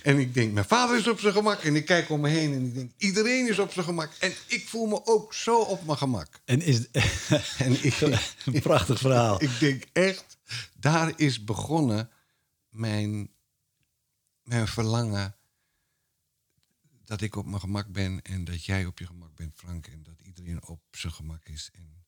[0.03, 1.63] En ik denk, mijn vader is op zijn gemak.
[1.63, 4.11] En ik kijk om me heen en ik denk, iedereen is op zijn gemak.
[4.19, 6.41] En ik voel me ook zo op mijn gemak.
[6.45, 6.91] En is
[7.57, 8.01] En ik,
[8.45, 9.43] een prachtig verhaal.
[9.43, 10.37] ik denk echt,
[10.79, 12.09] daar is begonnen
[12.69, 13.29] mijn,
[14.43, 15.36] mijn verlangen
[17.07, 20.03] dat ik op mijn gemak ben en dat jij op je gemak bent, Frank, en
[20.03, 21.69] dat iedereen op zijn gemak is.
[21.73, 22.05] En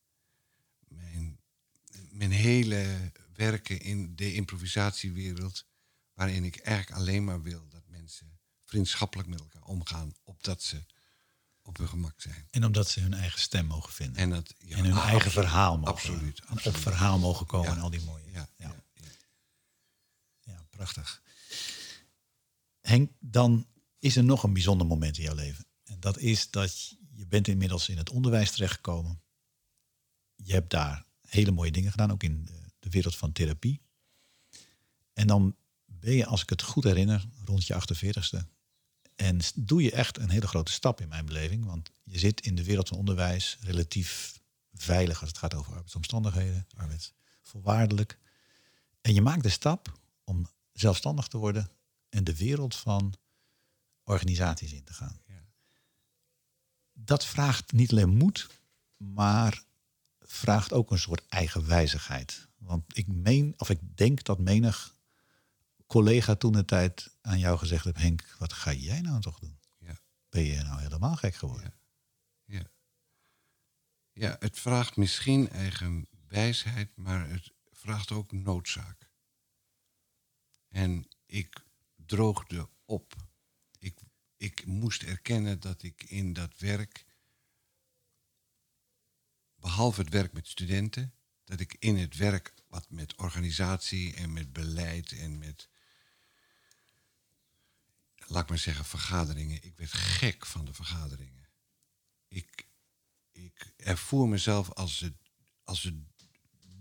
[0.88, 1.40] mijn,
[2.10, 5.66] mijn hele werken in de improvisatiewereld,
[6.14, 10.82] waarin ik eigenlijk alleen maar wil dat mensen vriendschappelijk met elkaar omgaan, opdat ze
[11.62, 12.48] op hun gemak zijn.
[12.50, 14.16] En omdat ze hun eigen stem mogen vinden.
[14.16, 15.92] En, En, dat, ja, hun ah, eigen absoluut, verhaal mogen.
[15.92, 16.40] Absoluut.
[16.40, 16.76] en absoluut.
[16.76, 17.76] op verhaal mogen komen Ja.
[17.76, 18.30] en al die mooie.
[18.30, 18.84] Ja, ja.
[20.40, 21.22] Ja, prachtig.
[22.80, 23.66] Henk, dan
[24.00, 25.66] is er nog een bijzonder moment in jouw leven.
[25.84, 29.22] En dat is dat je bent inmiddels in het onderwijs terechtgekomen.
[30.36, 32.44] Je hebt daar hele mooie dingen gedaan, ook in
[32.78, 33.80] de, wereld van therapie.
[35.12, 38.38] En dan ben je, als ik het goed herinner, rond je 48ste.
[39.16, 41.64] En doe je echt een hele grote stap in mijn beleving.
[41.64, 44.40] Want je zit in de wereld van onderwijs relatief
[44.72, 48.18] veilig als het gaat over arbeidsomstandigheden, arbeidsvoorwaardelijk.
[49.00, 51.70] En je maakt de stap om zelfstandig te worden
[52.08, 53.14] en de wereld van
[54.10, 55.20] organisaties in te gaan.
[55.26, 55.44] Ja.
[56.92, 58.60] Dat vraagt niet alleen moed,
[58.96, 59.64] maar
[60.18, 62.48] vraagt ook een soort eigenwijzigheid.
[62.56, 64.98] Want ik meen, of ik denk dat menig
[65.86, 69.58] collega toen de tijd aan jou gezegd heeft: Henk, wat ga jij nou toch doen?
[69.78, 70.00] Ja.
[70.28, 71.74] Ben je nou helemaal gek geworden?
[72.44, 72.70] Ja.
[74.12, 79.10] ja, het vraagt misschien eigen wijsheid, maar het vraagt ook noodzaak.
[80.68, 81.64] En ik
[81.96, 83.29] droogde op.
[84.40, 87.04] Ik, moest erkennen dat ik in dat werk,
[89.56, 94.52] behalve het werk met studenten, dat ik in het werk wat met organisatie en met
[94.52, 95.68] beleid en met,
[98.26, 99.62] laat ik maar zeggen, vergaderingen.
[99.62, 101.48] Ik werd gek van de vergaderingen.
[102.28, 102.66] Ik,
[103.32, 105.16] ik ervoer mezelf als het,
[105.64, 105.94] als het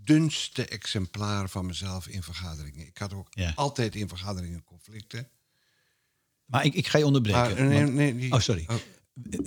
[0.04, 2.88] dunste exemplaar van mezelf in vergaderingen.
[2.88, 3.52] Ik had ook Ja.
[3.56, 5.30] altijd in vergaderingen conflicten.
[6.50, 7.68] Maar ik, ik ga je onderbreken.
[7.68, 8.66] Nee, want- nee, die- oh, sorry.
[8.68, 8.76] oh,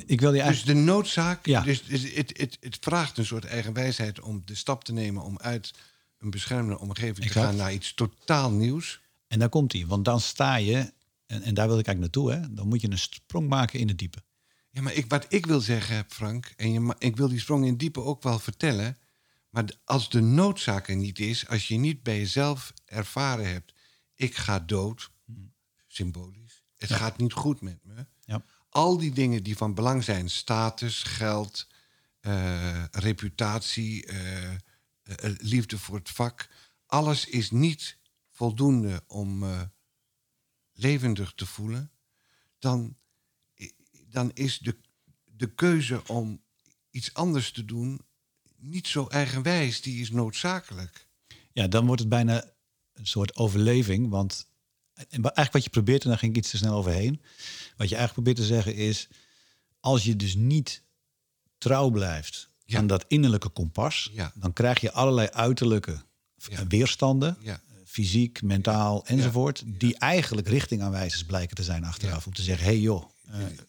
[0.06, 0.78] Ik wil je dus eigenlijk.
[0.78, 1.60] de noodzaak, Ja.
[1.60, 5.38] dus, dus het, het, het vraagt een soort eigenwijsheid om de stap te nemen om
[5.38, 5.70] uit
[6.18, 9.00] een beschermde omgeving te gaan naar iets totaal nieuws.
[9.26, 9.86] En daar komt hij.
[9.86, 10.92] Want dan sta je,
[11.26, 13.88] en, en daar wil ik eigenlijk naartoe, hè, dan moet je een sprong maken in
[13.88, 14.22] het diepe.
[14.70, 17.70] Ja, maar ik, wat ik wil zeggen, Frank, en je, ik wil die sprong in
[17.70, 18.98] het diepe ook wel vertellen.
[19.50, 23.72] Maar als de noodzaak er niet is, als je niet bij jezelf ervaren hebt,
[24.14, 25.10] ik ga dood,
[25.88, 26.51] symbolisch,
[26.82, 26.96] het Ja.
[26.96, 28.06] gaat niet goed met me.
[28.24, 28.44] Ja.
[28.68, 31.66] Al die dingen die van belang zijn, status, geld,
[32.20, 34.58] eh, reputatie, eh, eh,
[35.38, 36.48] liefde voor het vak,
[36.86, 37.98] alles is niet
[38.30, 39.44] voldoende om
[40.72, 41.90] levendig te voelen,
[42.58, 42.96] dan
[44.12, 44.76] dan is de,
[45.24, 46.42] de keuze om
[46.90, 48.00] iets anders te doen
[48.56, 49.80] niet zo eigenwijs.
[49.80, 51.06] Die is noodzakelijk.
[51.52, 52.52] Ja, dan wordt het bijna
[52.92, 54.08] een soort overleving.
[54.08, 54.48] Want
[55.08, 57.20] en eigenlijk wat je probeert, en daar ging ik iets te snel overheen.
[57.76, 59.08] Wat je eigenlijk probeert te zeggen is,
[59.80, 60.82] als je dus niet
[61.58, 62.78] trouw blijft Ja.
[62.78, 64.32] aan dat innerlijke kompas, Ja.
[64.34, 66.02] dan krijg je allerlei uiterlijke
[66.50, 66.66] Ja.
[66.66, 67.36] weerstanden,
[67.84, 72.26] fysiek, mentaal enzovoort, die eigenlijk richtingaanwijzers blijken te zijn achteraf.
[72.26, 73.04] Om te zeggen, hé hey joh,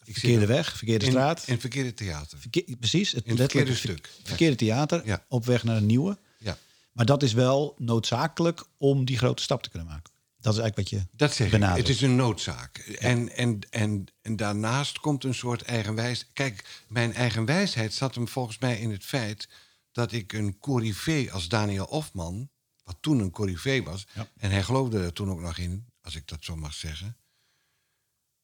[0.04, 1.44] verkeerde weg, verkeerde straat.
[1.44, 2.38] En verkeerde theater.
[2.78, 4.10] precies, het, het verkeerde stuk.
[4.22, 6.18] Verkeerde theater, op weg naar een nieuwe.
[6.38, 6.58] Ja.
[6.92, 10.12] Maar dat is wel noodzakelijk om die grote stap te kunnen maken.
[10.44, 11.62] Dat is eigenlijk wat je Dat zeg ik.
[11.62, 12.78] Het is een noodzaak.
[12.78, 16.26] En, en, en, en daarnaast komt een soort eigenwijs.
[16.32, 19.48] Kijk, mijn eigenwijsheid zat hem volgens mij in het feit
[19.92, 22.50] dat ik een corrivé als Daniel Ofman,
[22.82, 26.28] wat toen een corrivé was, en hij geloofde er toen ook nog in, als ik
[26.28, 27.16] dat zo mag zeggen.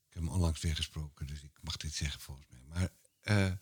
[0.08, 2.60] Ik heb hem onlangs weer gesproken, dus ik mag dit zeggen volgens mij.
[2.68, 2.88] Maar
[3.38, 3.52] uh,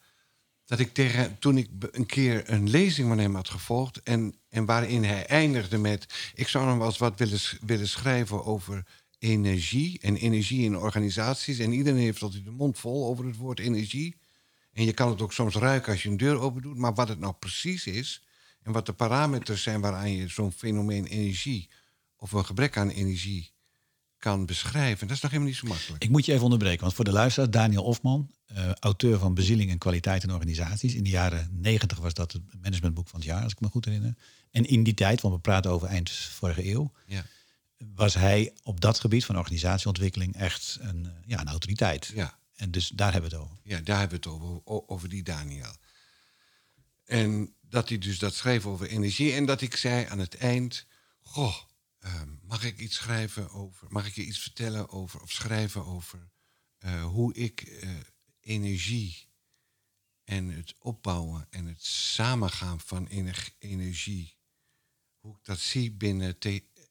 [0.68, 4.02] dat ik tegen, toen ik een keer een lezing van hem had gevolgd...
[4.02, 6.32] en, en waarin hij eindigde met...
[6.34, 8.86] ik zou nog wel eens wat willen, willen schrijven over
[9.18, 9.98] energie...
[10.00, 11.58] en energie in organisaties.
[11.58, 14.16] En iedereen heeft altijd de mond vol over het woord energie.
[14.72, 16.76] En je kan het ook soms ruiken als je een deur open doet.
[16.76, 18.22] Maar wat het nou precies is...
[18.62, 21.70] en wat de parameters zijn waaraan je zo'n fenomeen energie...
[22.16, 23.52] of een gebrek aan energie
[24.18, 25.06] kan beschrijven.
[25.06, 26.04] Dat is nog helemaal niet zo makkelijk.
[26.04, 29.70] Ik moet je even onderbreken, want voor de luisteraar, Daniel Ofman, uh, auteur van Bezieling
[29.70, 30.94] en Kwaliteit in Organisaties.
[30.94, 33.84] In de jaren negentig was dat het managementboek van het jaar, als ik me goed
[33.84, 34.14] herinner.
[34.50, 37.24] En in die tijd, want we praten over eind vorige eeuw, ja.
[37.94, 42.12] was hij op dat gebied van organisatieontwikkeling echt een, eh, ja, een autoriteit.
[42.14, 42.38] Ja.
[42.54, 43.56] En dus daar hebben we het over.
[43.62, 45.76] Ja, daar hebben we het over, over die Daniel.
[47.04, 50.86] En dat hij dus dat schreef over energie en dat ik zei aan het eind,
[51.22, 51.54] goh,
[52.08, 56.30] Ehm, mag ik iets schrijven over, mag ik je iets vertellen over of schrijven over
[56.78, 57.90] uh, hoe ik uh,
[58.40, 59.28] energie
[60.24, 63.06] en het opbouwen en het samengaan van
[63.58, 64.36] energie,
[65.18, 66.38] hoe ik dat zie binnen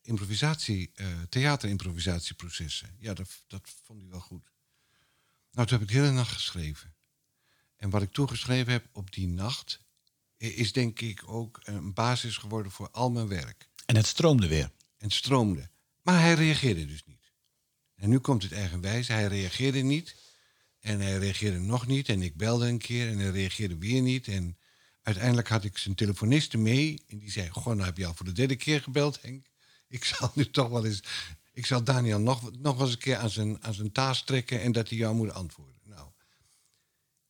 [0.02, 2.96] improvisatie, uh, theaterimprovisatieprocessen.
[3.00, 4.52] Ja, dat, dat vond hij wel goed.
[5.52, 6.96] Nou, toen heb ik de hele nacht geschreven.
[7.76, 9.82] En wat ik toegeschreven heb op die nacht,
[10.38, 13.70] is denk ik ook een basis geworden voor al mijn werk.
[13.86, 15.70] En het stroomde weer en stroomde.
[16.02, 17.32] Maar hij reageerde dus niet.
[17.96, 19.08] En nu komt het eigenwijs.
[19.08, 20.16] Hij reageerde niet.
[20.80, 22.10] En hij reageerde nog niet.
[22.10, 24.28] En ik belde een keer en hij reageerde weer niet.
[24.28, 24.58] En
[25.02, 27.04] uiteindelijk had ik zijn telefoniste mee.
[27.08, 29.46] En die zei: Goh, nou heb je al voor de derde keer gebeld, Henk.
[29.88, 31.04] Ik zal nu toch wel eens.
[31.54, 34.72] Ik zal Daniel nog, nog eens een keer aan zijn, aan zijn taas trekken en
[34.72, 35.76] dat hij jou moet antwoorden.
[35.84, 36.10] Nou,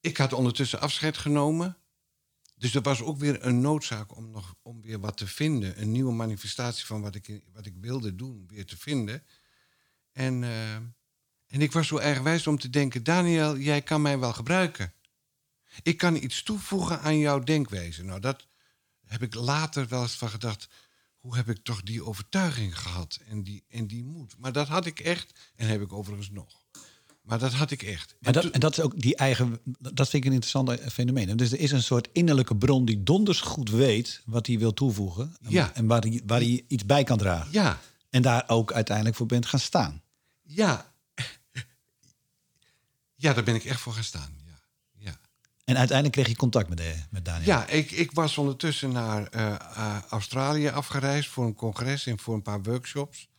[0.01, 1.77] ik had ondertussen afscheid genomen.
[2.57, 5.81] Dus er was ook weer een noodzaak om, nog, om weer wat te vinden.
[5.81, 9.23] Een nieuwe manifestatie van wat ik, wat ik wilde doen, weer te vinden.
[10.11, 10.73] En, uh,
[11.47, 14.93] en ik was zo erg wijs om te denken: Daniel, jij kan mij wel gebruiken.
[15.83, 18.03] Ik kan iets toevoegen aan jouw denkwijze.
[18.03, 18.47] Nou, dat
[19.05, 20.69] heb ik later wel eens van gedacht.
[21.17, 24.37] Hoe heb ik toch die overtuiging gehad en die, en die moed?
[24.37, 26.66] Maar dat had ik echt en heb ik overigens nog.
[27.27, 28.15] Maar dat had ik echt.
[28.21, 29.59] En, dat, en dat is ook die eigen.
[29.79, 31.37] Dat vind ik een interessant fenomeen.
[31.37, 35.35] Dus er is een soort innerlijke bron die donders goed weet wat hij wil toevoegen.
[35.47, 35.73] Ja.
[35.73, 37.51] En waar hij, waar hij iets bij kan dragen.
[37.51, 37.79] Ja.
[38.09, 40.01] En daar ook uiteindelijk voor bent gaan staan.
[40.41, 40.85] Ja.
[43.19, 44.35] Ja, daar ben ik echt voor gaan staan.
[44.45, 44.59] Ja.
[44.97, 45.19] ja.
[45.65, 47.45] En uiteindelijk kreeg je contact met, de, met Daniel.
[47.45, 49.55] Ja, ik, ik was ondertussen naar uh,
[50.09, 53.29] Australië afgereisd voor een congres en voor een paar workshops.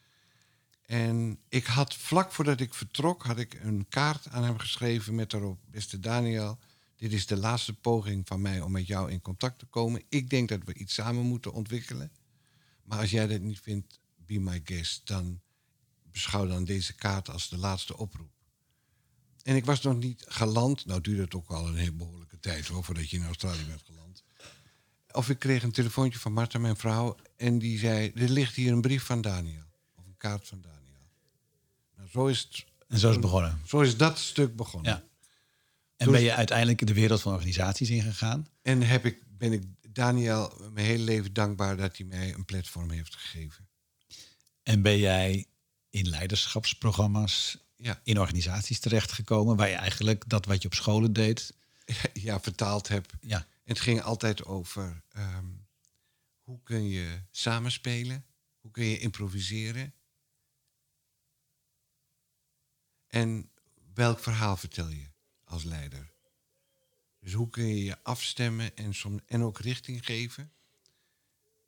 [0.88, 5.30] En ik had vlak voordat ik vertrok, had ik een kaart aan hem geschreven met
[5.30, 6.58] daarop, beste Daniel,
[6.96, 10.02] dit is de laatste poging van mij om met jou in contact te komen.
[10.08, 12.12] Ik denk dat we iets samen moeten ontwikkelen.
[12.82, 15.40] Maar als jij dat niet vindt, be my guest, dan
[16.10, 18.30] beschouw dan deze kaart als de laatste oproep.
[19.42, 20.86] En ik was nog niet geland.
[20.86, 24.24] Nou duurde het ook al een heel behoorlijke tijd voordat je in Australië bent geland.
[25.10, 28.72] Of ik kreeg een telefoontje van Marta, mijn vrouw, en die zei: Er ligt hier
[28.72, 29.64] een brief van Daniel.
[29.94, 30.77] Of een kaart van Daniel.
[32.10, 32.64] Zo is het.
[32.88, 33.60] En zo is het begonnen.
[33.66, 34.92] Zo is dat stuk begonnen.
[34.92, 35.04] Ja.
[35.96, 38.48] En ben je uiteindelijk de wereld van organisaties ingegaan?
[38.62, 42.90] En heb ik, ben ik Daniel mijn hele leven dankbaar dat hij mij een platform
[42.90, 43.68] heeft gegeven.
[44.62, 45.46] En ben jij
[45.90, 48.00] in leiderschapsprogramma's ja.
[48.04, 51.54] in organisaties terechtgekomen, waar je eigenlijk dat wat je op scholen deed,
[52.12, 53.12] ja, vertaald heb.
[53.20, 53.46] Ja.
[53.64, 55.46] Het ging altijd over ehm,
[56.42, 58.24] hoe kun je samenspelen,
[58.60, 59.94] hoe kun je improviseren,
[63.08, 63.50] En
[63.94, 65.06] welk verhaal vertel je
[65.44, 66.10] als leider?
[67.20, 70.52] Dus hoe kun je je afstemmen en, som, en ook richting geven?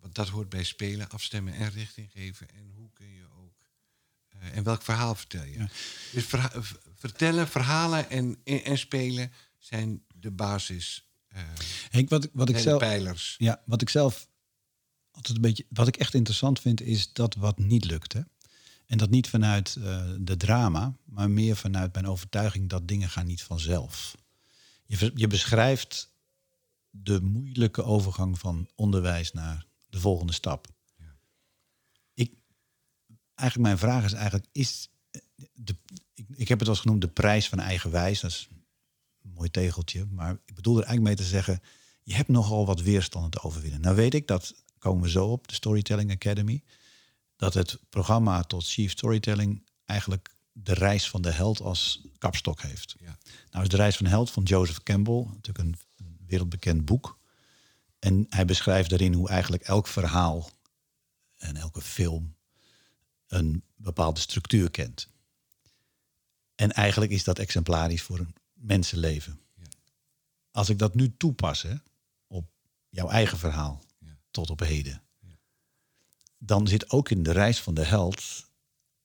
[0.01, 2.49] Want dat hoort bij spelen, afstemmen en richting geven.
[2.51, 3.55] En hoe kun je ook.
[4.37, 5.67] Uh, en welk verhaal vertel je?
[6.13, 6.25] Dus
[6.95, 11.09] vertellen, verhalen en, en, spelen zijn de basis.
[11.35, 11.43] Uh,
[11.91, 12.79] Henk, wat, wat ik zelf.
[12.79, 13.35] Pijlers.
[13.39, 14.29] Ja, wat ik zelf
[15.11, 15.67] altijd een beetje.
[15.69, 18.13] Wat ik echt interessant vind, is dat wat niet lukt.
[18.13, 18.21] Hè?
[18.91, 23.27] En dat niet vanuit uh, de drama, maar meer vanuit mijn overtuiging dat dingen gaan
[23.27, 24.17] niet vanzelf.
[24.85, 26.13] Je, je beschrijft
[26.91, 30.67] de moeilijke overgang van onderwijs naar de volgende stap.
[30.99, 31.17] Ja.
[32.15, 32.33] Ik,
[33.35, 34.89] eigenlijk mijn vraag is eigenlijk, is
[35.55, 35.77] de,
[36.15, 38.21] ik, ik heb het eens genoemd de prijs van eigen wijs.
[38.21, 38.49] Dat is
[39.23, 40.07] een mooi tegeltje.
[40.07, 41.63] Maar ik bedoel er eigenlijk mee te zeggen,
[42.03, 43.81] je hebt nogal wat weerstanden te overwinnen.
[43.81, 46.63] Nou weet ik, dat komen we zo op, de Storytelling Academy,
[47.41, 52.97] dat het programma tot Chief Storytelling eigenlijk de reis van de held als kapstok heeft.
[52.99, 53.19] Ja.
[53.51, 57.19] Nou is de reis van de held van Joseph Campbell natuurlijk een, een wereldbekend boek.
[57.99, 60.51] En hij beschrijft daarin hoe eigenlijk elk verhaal
[61.37, 62.37] en elke film
[63.27, 65.09] een bepaalde structuur kent.
[66.55, 69.41] En eigenlijk is dat exemplarisch voor een mensenleven.
[69.55, 69.67] Ja.
[70.51, 71.75] Als ik dat nu toepas hè,
[72.27, 72.51] op
[72.89, 74.17] jouw eigen verhaal ja.
[74.31, 75.03] tot op heden.
[76.43, 78.49] Dan zit ook in de reis van de held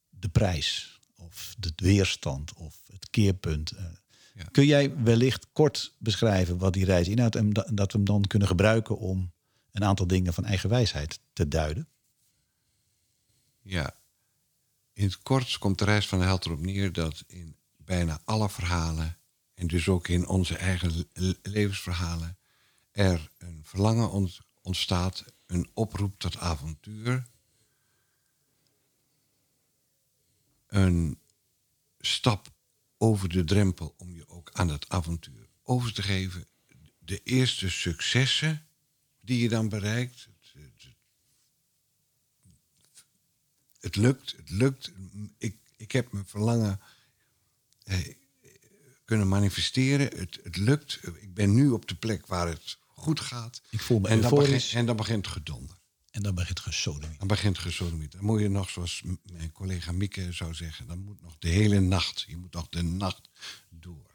[0.10, 3.72] de prijs of de weerstand of het keerpunt.
[3.72, 3.86] Eh.
[4.52, 8.48] Kun jij wellicht kort beschrijven wat die reis inhoudt en dat we hem dan kunnen
[8.48, 9.32] gebruiken om
[9.72, 11.88] een aantal dingen van eigen wijsheid te duiden?
[13.62, 13.96] Ja,
[14.94, 18.50] in het kort komt de reis van de held erop neer dat in bijna alle
[18.50, 19.18] verhalen,
[19.54, 21.10] en dus ook in onze eigen
[21.42, 22.38] levensverhalen,
[22.92, 24.32] er een verlangen
[24.62, 27.28] ontstaat, een oproep tot avontuur,
[30.68, 31.20] een
[32.00, 32.54] stap
[32.98, 36.48] over de drempel om je ook aan het avontuur over te geven.
[37.00, 38.68] De eerste successen
[39.22, 40.30] die je dan bereikt,
[43.86, 44.92] het lukt, het lukt.
[45.38, 46.80] Ik, ik heb mijn verlangen
[47.84, 48.00] eh,
[49.06, 50.18] kunnen manifesteren.
[50.18, 51.00] Het, het lukt.
[51.20, 53.62] Ik ben nu op de plek waar het goed gaat.
[53.70, 55.78] Ik voel me en dan, begint, en dan begint gedonder.
[56.12, 57.20] En dan begint gesodemiet.
[57.20, 58.12] Dan begint gesodemiet.
[58.12, 60.88] Dan moet je nog, zoals mijn collega Mieke zou zeggen...
[60.88, 63.30] dan moet nog de hele nacht, je moet nog de nacht
[63.70, 64.12] door.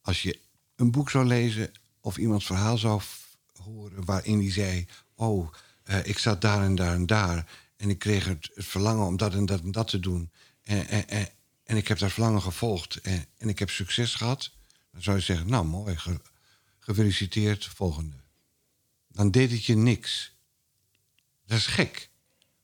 [0.00, 0.40] Als je
[0.76, 3.00] een boek zou lezen of iemands verhaal zou
[3.62, 4.04] horen...
[4.04, 5.52] waarin hij zei, oh,
[5.84, 7.66] uh, ik zat daar en daar en daar...
[7.76, 10.30] En ik kreeg het, verlangen om dat en dat en dat te doen.
[10.62, 11.28] En, en,
[11.64, 12.96] en, ik heb dat verlangen gevolgd.
[12.96, 14.50] En, en ik heb succes gehad.
[14.92, 15.96] Dan zou je zeggen, nou mooi,
[16.88, 18.16] gefeliciteerd, volgende.
[19.08, 20.32] Dan deed het je niks.
[21.46, 22.10] Dat is gek.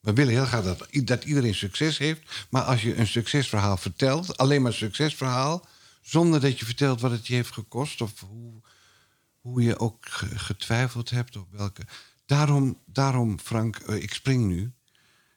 [0.00, 2.46] We willen heel graag dat, dat iedereen succes heeft.
[2.50, 5.66] Maar als je een succesverhaal vertelt, alleen maar een succesverhaal...
[6.02, 8.00] zonder dat je vertelt wat het je heeft gekost...
[8.00, 8.60] of hoe,
[9.40, 11.82] hoe je ook getwijfeld hebt op welke...
[12.26, 14.72] Daarom, daarom Frank, eh, ik spring nu...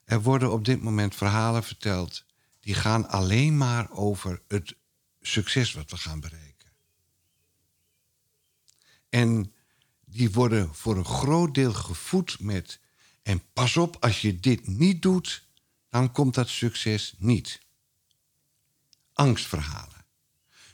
[0.03, 2.23] Er worden op dit moment verhalen verteld
[2.59, 4.75] die gaan alleen maar over het
[5.21, 6.46] succes wat we gaan bereiken.
[9.09, 9.53] En
[10.05, 12.79] die worden voor een groot deel gevoed met
[13.23, 15.47] en pas op, als je dit niet doet,
[15.89, 17.61] dan komt dat succes niet.
[19.13, 20.05] Angstverhalen.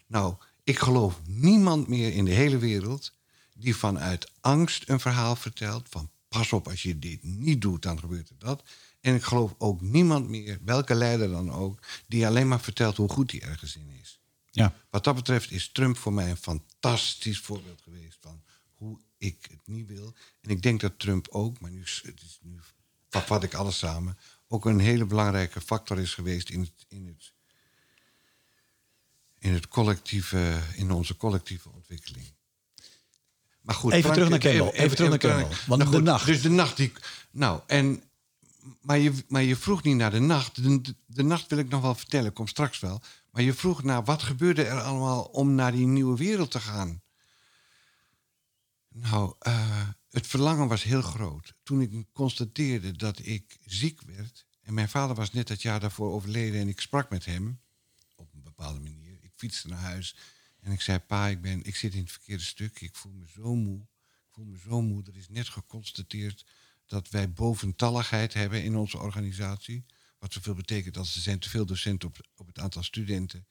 [0.07, 3.13] Nou, ik geloof niemand meer in de hele wereld
[3.53, 7.99] die vanuit angst een verhaal vertelt van pas op, als je dit niet doet, dan
[7.99, 8.63] gebeurt er dat.
[9.01, 13.09] En ik geloof ook niemand meer, welke leider dan ook, die alleen maar vertelt hoe
[13.09, 14.19] goed hij ergens in is.
[14.56, 14.74] Ja.
[14.89, 18.41] Wat dat betreft is Trump voor mij een fantastisch voorbeeld geweest van
[18.76, 20.14] hoe ik het niet wil.
[20.41, 22.60] En ik denk dat Trump ook, maar nu, het is, nu
[23.10, 27.34] vat ik alles samen, ook een hele belangrijke factor is geweest in het, in het,
[29.39, 32.34] in het collectieve, in onze collectieve ontwikkeling.
[33.62, 34.39] Maar goed, even terug naar.
[34.39, 35.49] Even, even, terug naar Kemmel.
[35.68, 36.26] Want nou de nacht.
[36.26, 36.91] Dus de nacht die.
[37.32, 38.04] Nou, en
[38.82, 40.64] maar, je, maar je vroeg niet naar de nacht.
[40.64, 43.01] De, de, nacht wil ik nog wel vertellen, kom straks wel.
[43.34, 47.01] Maar je vroeg naar wat gebeurde er allemaal om naar die nieuwe wereld te gaan.
[48.88, 51.53] Nou, uh, het verlangen was heel groot.
[51.63, 54.45] Toen ik constateerde dat ik ziek werd.
[54.61, 56.59] En mijn vader was net dat jaar daarvoor overleden.
[56.59, 57.59] En ik sprak met hem
[58.15, 59.17] op een bepaalde manier.
[59.21, 60.15] Ik fietste naar huis.
[60.59, 62.81] En ik zei: Pa, ik, ben, ik zit in het verkeerde stuk.
[62.81, 63.79] Ik voel me zo moe.
[63.79, 65.03] Ik voel me zo moe.
[65.03, 66.45] Er is net geconstateerd
[66.86, 69.86] dat wij boventalligheid hebben in onze organisatie.
[70.24, 73.47] Wat zoveel betekent dat er zijn te veel docenten op, op het aantal studenten.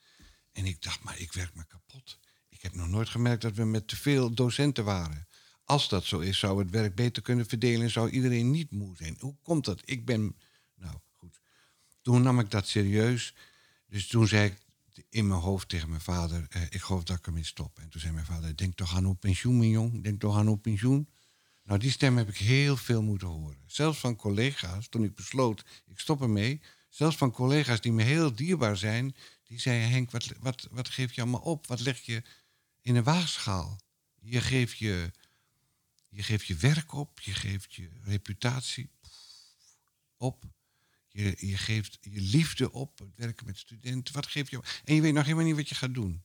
[0.52, 2.18] En ik dacht, maar ik werk me kapot.
[2.48, 5.26] Ik heb nog nooit gemerkt dat we met te veel docenten waren.
[5.64, 8.96] Als dat zo is, zou het werk beter kunnen verdelen en zou iedereen niet moe
[8.96, 9.16] zijn.
[9.20, 9.82] Hoe komt dat?
[9.84, 10.36] Ik ben.
[10.74, 11.40] Nou goed.
[12.02, 13.34] Toen nam ik dat serieus.
[13.86, 14.58] Dus toen zei ik
[15.08, 17.78] in mijn hoofd tegen mijn vader: eh, Ik geloof dat ik ermee stop.
[17.78, 20.02] En toen zei mijn vader: Denk toch aan op pensioen, mijn jong.
[20.02, 21.08] Denk toch aan op pensioen.
[21.62, 23.62] Nou, die stem heb ik heel veel moeten horen.
[23.66, 26.60] Zelfs van collega's, toen ik besloot, ik stop ermee.
[26.88, 31.12] Zelfs van collega's die me heel dierbaar zijn, die zeiden: Henk, wat, wat, wat geef
[31.12, 31.66] je allemaal op?
[31.66, 32.22] Wat leg je
[32.80, 33.80] in een waagschaal?
[34.20, 35.10] Je geeft je,
[36.08, 38.90] je geeft je werk op, je geeft je reputatie
[40.16, 40.44] op.
[41.08, 44.14] Je, je geeft je liefde op, het werken met studenten.
[44.14, 44.60] Wat geef je?
[44.84, 46.22] En je weet nog helemaal niet wat je gaat doen.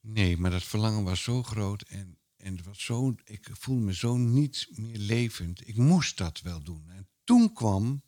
[0.00, 1.82] Nee, maar dat verlangen was zo groot.
[1.82, 5.68] En en het was zo, ik voelde me zo niet meer levend.
[5.68, 6.90] Ik moest dat wel doen.
[6.90, 8.02] En toen kwam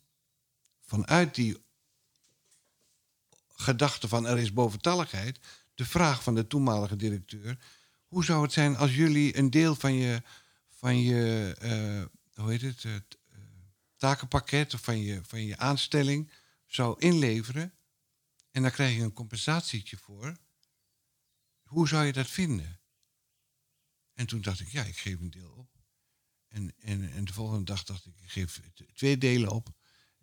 [0.81, 1.57] vanuit die
[3.47, 5.39] gedachte van er is boventalligheid,
[5.75, 7.57] de vraag van de toenmalige directeur:
[8.05, 10.21] hoe zou het zijn als jullie een deel van je,
[10.69, 12.95] van je uh, hoe heet het, uh,
[13.97, 16.31] takenpakket of van je, van je aanstelling
[16.65, 17.73] zou inleveren
[18.51, 20.37] en daar krijg je een compensatietje voor?
[21.63, 22.80] Hoe zou je dat vinden?
[24.13, 25.79] En toen dacht ik, ja, ik geef een deel op.
[26.47, 28.61] En, en, en de volgende dag dacht ik, ik geef
[28.93, 29.73] twee delen op.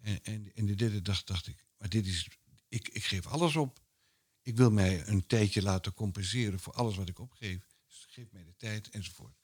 [0.01, 2.29] En, en, en de derde dag dacht ik, maar dit is,
[2.69, 3.81] ik, ik geef alles op.
[4.43, 7.67] Ik wil mij een tijdje laten compenseren voor alles wat ik opgeef.
[7.87, 9.37] Dus geef mij de tijd enzovoort.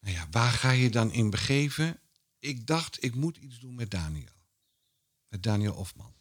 [0.00, 2.00] Nou ja, waar ga je dan in begeven?
[2.38, 4.32] Ik dacht, ik moet iets doen met Daniel.
[5.28, 6.14] Met Daniel Hofman.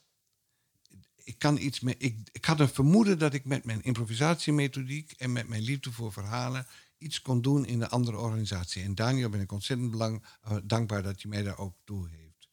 [1.15, 5.31] Ik, kan iets met, ik, ik had een vermoeden dat ik met mijn improvisatiemethodiek en
[5.31, 6.67] met mijn liefde voor verhalen
[7.01, 8.83] iets kon doen in een andere organisatie.
[8.83, 10.19] En Daniel ben ik ontzettend uh,
[10.63, 12.49] dankbaar dat hij mij daar ook toe heeft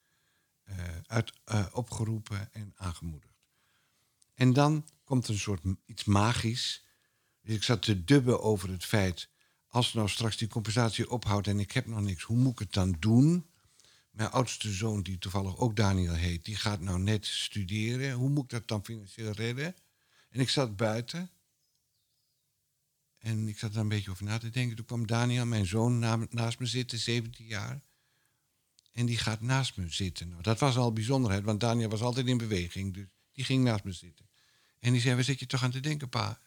[0.69, 0.75] uh,
[1.07, 3.33] uit, uh, opgeroepen en aangemoedigd.
[4.35, 6.85] En dan komt een soort iets magisch.
[7.43, 9.29] Dus ik zat te dubben over het feit,
[9.69, 12.73] als nou straks die compensatie ophoudt en ik heb nog niks, hoe moet ik het
[12.73, 13.47] dan doen?
[14.11, 18.13] Mijn oudste zoon, die toevallig ook Daniel heet, die gaat nou net studeren.
[18.13, 19.77] Hoe moet ik dat dan financieel redden?
[20.31, 21.31] En ik zat buiten
[23.19, 24.77] en ik zat daar een beetje over na te denken.
[24.77, 25.99] Toen kwam Daniel, mijn zoon,
[26.31, 27.81] naast me zitten, 17 jaar.
[28.93, 30.29] En die gaat naast me zitten.
[30.29, 32.95] Nou, dat was al bijzonderheid, want Daniel was altijd in beweging.
[32.95, 34.29] Dus die ging naast me zitten.
[34.79, 36.41] En die zei, waar zit je toch aan te denken, pa?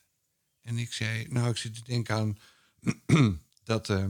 [0.61, 2.37] En ik zei, nou, ik zit te denken aan
[3.63, 4.05] dat uh,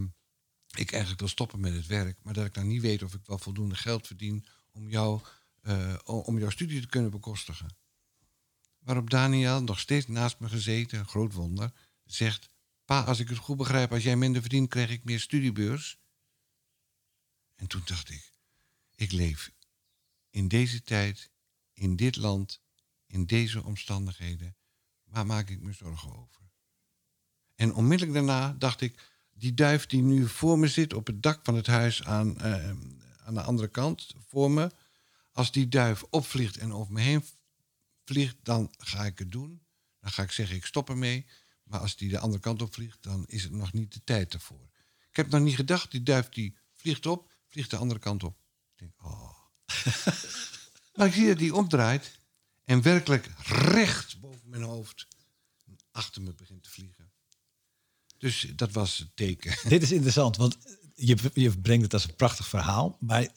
[0.76, 2.18] ik eigenlijk wil stoppen met het werk.
[2.24, 5.22] Maar dat ik dan niet weet of ik wel voldoende geld verdien om, jou,
[5.64, 7.76] uh, om jouw studie te kunnen bekostigen.
[8.80, 11.72] Waarop Daniel, nog steeds naast me gezeten, groot wonder,
[12.14, 12.49] zegt...
[12.86, 15.99] Pa, als ik het goed begrijp, als jij minder verdient, krijg ik meer studiebeurs.
[17.55, 18.34] En toen dacht ik,
[18.95, 19.51] ik leef
[20.30, 21.30] in deze tijd,
[21.74, 22.62] in dit land,
[23.07, 24.55] in deze omstandigheden.
[25.03, 26.41] Waar maak ik me zorgen over?
[27.55, 31.39] En onmiddellijk daarna dacht ik, die duif die nu voor me zit op het dak
[31.43, 32.70] van het huis aan, uh,
[33.26, 34.72] aan de andere kant voor me.
[35.32, 37.24] Als die duif opvliegt en over me heen
[38.05, 39.62] vliegt, dan ga ik het doen.
[39.99, 41.26] Dan ga ik zeggen, ik stop ermee.
[41.72, 44.34] Maar als die de andere kant op vliegt, dan is het nog niet de tijd
[44.34, 44.69] ervoor.
[45.09, 48.38] Ik heb nog niet gedacht, die duif die vliegt op, vliegt de andere kant op.
[48.74, 49.38] Ik denk, oh.
[50.95, 52.19] maar ik zie dat die omdraait
[52.63, 55.07] en werkelijk recht boven mijn hoofd
[55.91, 57.11] achter me begint te vliegen.
[58.17, 59.57] Dus dat was het teken.
[59.69, 60.57] Dit is interessant, want
[60.95, 63.28] je, je brengt het als een prachtig verhaal, maar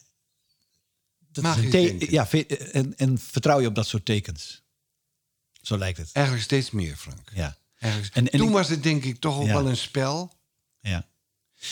[1.17, 4.63] dat is ja, en, en vertrouw je op dat soort tekens?
[5.61, 6.09] Zo lijkt het.
[6.11, 7.31] Eigenlijk steeds meer, Frank.
[7.33, 7.57] Ja.
[7.77, 10.33] En, en Toen was het denk ik toch ook wel een spel.
[10.79, 11.07] Ja.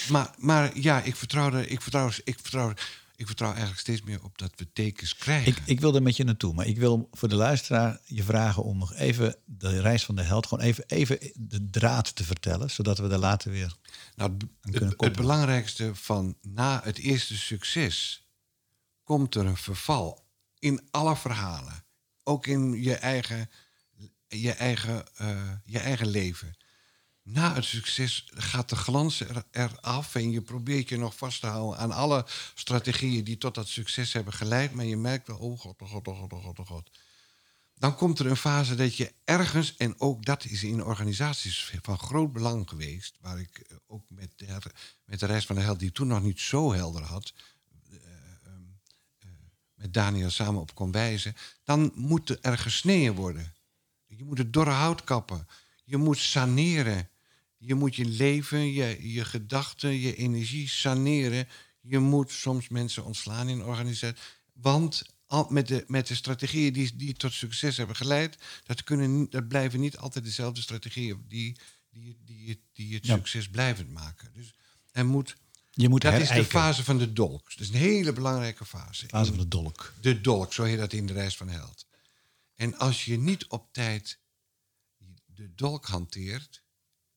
[0.09, 2.73] Maar, maar ja, ik vertrouw, ik, vertrouw, ik, vertrouw,
[3.15, 5.51] ik vertrouw eigenlijk steeds meer op dat we tekens krijgen.
[5.51, 8.63] Ik, ik wil er met je naartoe, maar ik wil voor de luisteraar je vragen
[8.63, 12.69] om nog even de reis van de held, gewoon even, even de draad te vertellen,
[12.69, 13.75] zodat we daar later weer
[14.15, 18.27] nou, het, het, het belangrijkste van na het eerste succes
[19.03, 20.25] komt er een verval
[20.59, 21.83] in alle verhalen.
[22.23, 23.49] Ook in je eigen
[24.41, 26.57] je eigen, uh, je eigen leven.
[27.23, 31.47] Na het succes gaat de glans er, eraf en je probeert je nog vast te
[31.47, 32.25] houden aan alle
[32.55, 34.73] strategieën die tot dat succes hebben geleid.
[34.73, 36.79] Maar je merkt wel, oh god, oh god, oh god, oh god, oh.
[37.75, 41.99] Dan komt er een fase dat je ergens, en ook dat is in organisaties van
[41.99, 44.59] groot belang geweest, waar ik eh, ook met de,
[45.05, 47.33] met de reis van de held, die toen nog niet zo helder had,
[47.89, 49.29] uh, uh,
[49.73, 53.52] met Daniel samen op kon wijzen, dan moet er gesneden worden.
[54.17, 55.47] Je moet het dorre hout kappen.
[55.83, 57.09] Je moet saneren.
[57.57, 61.47] Je moet je leven, je, je gedachten, je energie saneren.
[61.81, 64.21] Je moet soms mensen ontslaan in een organisatie.
[64.53, 65.03] Want
[65.49, 69.79] met de, met de strategieën die, die tot succes hebben geleid, dat, kunnen, dat blijven
[69.79, 71.55] niet altijd dezelfde strategieën die,
[71.89, 74.31] die, die, die het succes blijvend maken.
[74.33, 74.53] Dus
[74.91, 75.35] er moet.
[75.71, 77.49] Je moet dat is de fase van de dolk.
[77.49, 79.01] Dat is een hele belangrijke fase.
[79.01, 79.93] De fase van de dolk.
[80.01, 81.85] De dolk, zo heet dat in de reis van held.
[82.55, 84.19] En als je niet op tijd
[85.25, 86.63] de dolk hanteert,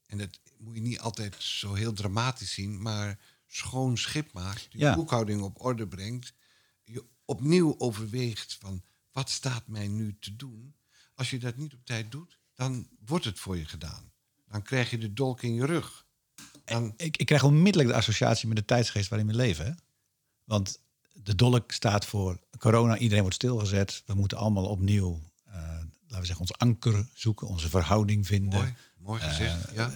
[0.07, 4.95] en dat moet je niet altijd zo heel dramatisch zien, maar schoon schip maakt, je
[4.95, 6.34] boekhouding op orde brengt,
[6.84, 8.82] je opnieuw overweegt van
[9.12, 10.74] wat staat mij nu te doen.
[11.14, 14.12] Als je dat niet op tijd doet, dan wordt het voor je gedaan.
[14.49, 16.07] Dan krijg je de dolk in je rug.
[16.64, 16.95] Dan...
[16.97, 19.64] Ik, ik krijg onmiddellijk de associatie met de tijdsgeest waarin we leven.
[19.64, 19.72] Hè?
[20.45, 20.80] Want
[21.22, 24.02] de dolk staat voor corona, iedereen wordt stilgezet.
[24.06, 25.20] We moeten allemaal opnieuw
[26.06, 28.58] laten we zeggen, ons anker zoeken, onze verhouding vinden.
[28.58, 29.92] Mooi, mooi gezegd, uh, ja.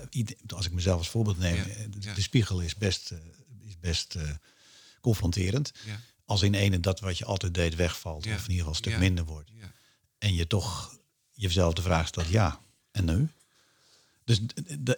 [0.46, 3.18] Als ik mezelf als voorbeeld neem, ja, de, de, spiegel is best, uh,
[3.66, 4.22] is best uh,
[5.00, 5.72] confronterend.
[6.24, 8.98] Als in ene dat wat je altijd deed wegvalt, of in ieder geval een stuk
[8.98, 9.50] minder wordt.
[10.18, 10.98] En je toch
[11.32, 12.60] jezelf de vraag stelt, ja,
[12.90, 13.28] en nu?
[14.24, 14.40] Dus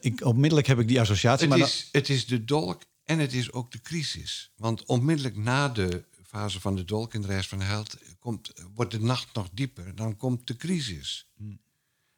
[0.01, 1.49] ik, onmiddellijk heb ik die associatie.
[1.49, 4.51] Het, maar is, het is de dolk en het is ook de crisis.
[4.57, 7.97] Want onmiddellijk na de fase van de dolk in de reis van de held...
[8.19, 11.31] Komt, wordt de nacht nog dieper, dan komt de crisis.
[11.35, 11.61] Hmm.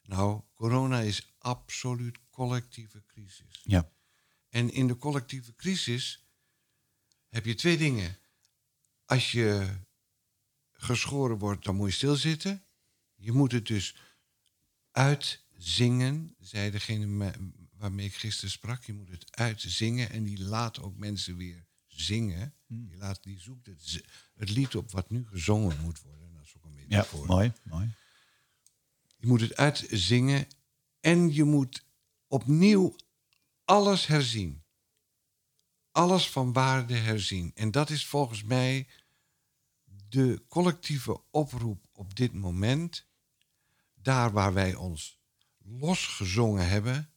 [0.02, 3.60] Nou, corona is absoluut collectieve crisis.
[3.64, 3.90] Ja.
[4.48, 6.24] En in de collectieve crisis
[7.28, 8.18] heb je twee dingen.
[9.04, 9.78] Als je
[10.72, 12.64] geschoren wordt, dan moet je stilzitten.
[13.14, 13.96] Je moet het dus
[14.90, 17.32] uitzingen, zei degene
[17.76, 18.84] waarmee ik gisteren sprak.
[18.84, 22.54] Je moet het uitzingen en die laat ook mensen weer zingen.
[22.74, 22.88] Hmm.
[22.88, 24.04] Die, laat, die zoekt het,
[24.34, 26.32] het lied op wat nu gezongen moet worden.
[26.34, 27.94] Dat is ook een beetje ja, mooi, mooi.
[29.16, 30.46] Je moet het uitzingen
[31.00, 31.84] en je moet
[32.26, 32.96] opnieuw
[33.64, 34.62] alles herzien.
[35.90, 37.52] Alles van waarde herzien.
[37.54, 38.88] En dat is volgens mij
[40.08, 43.06] de collectieve oproep op dit moment.
[43.94, 45.18] Daar waar wij ons
[45.58, 47.10] losgezongen hebben,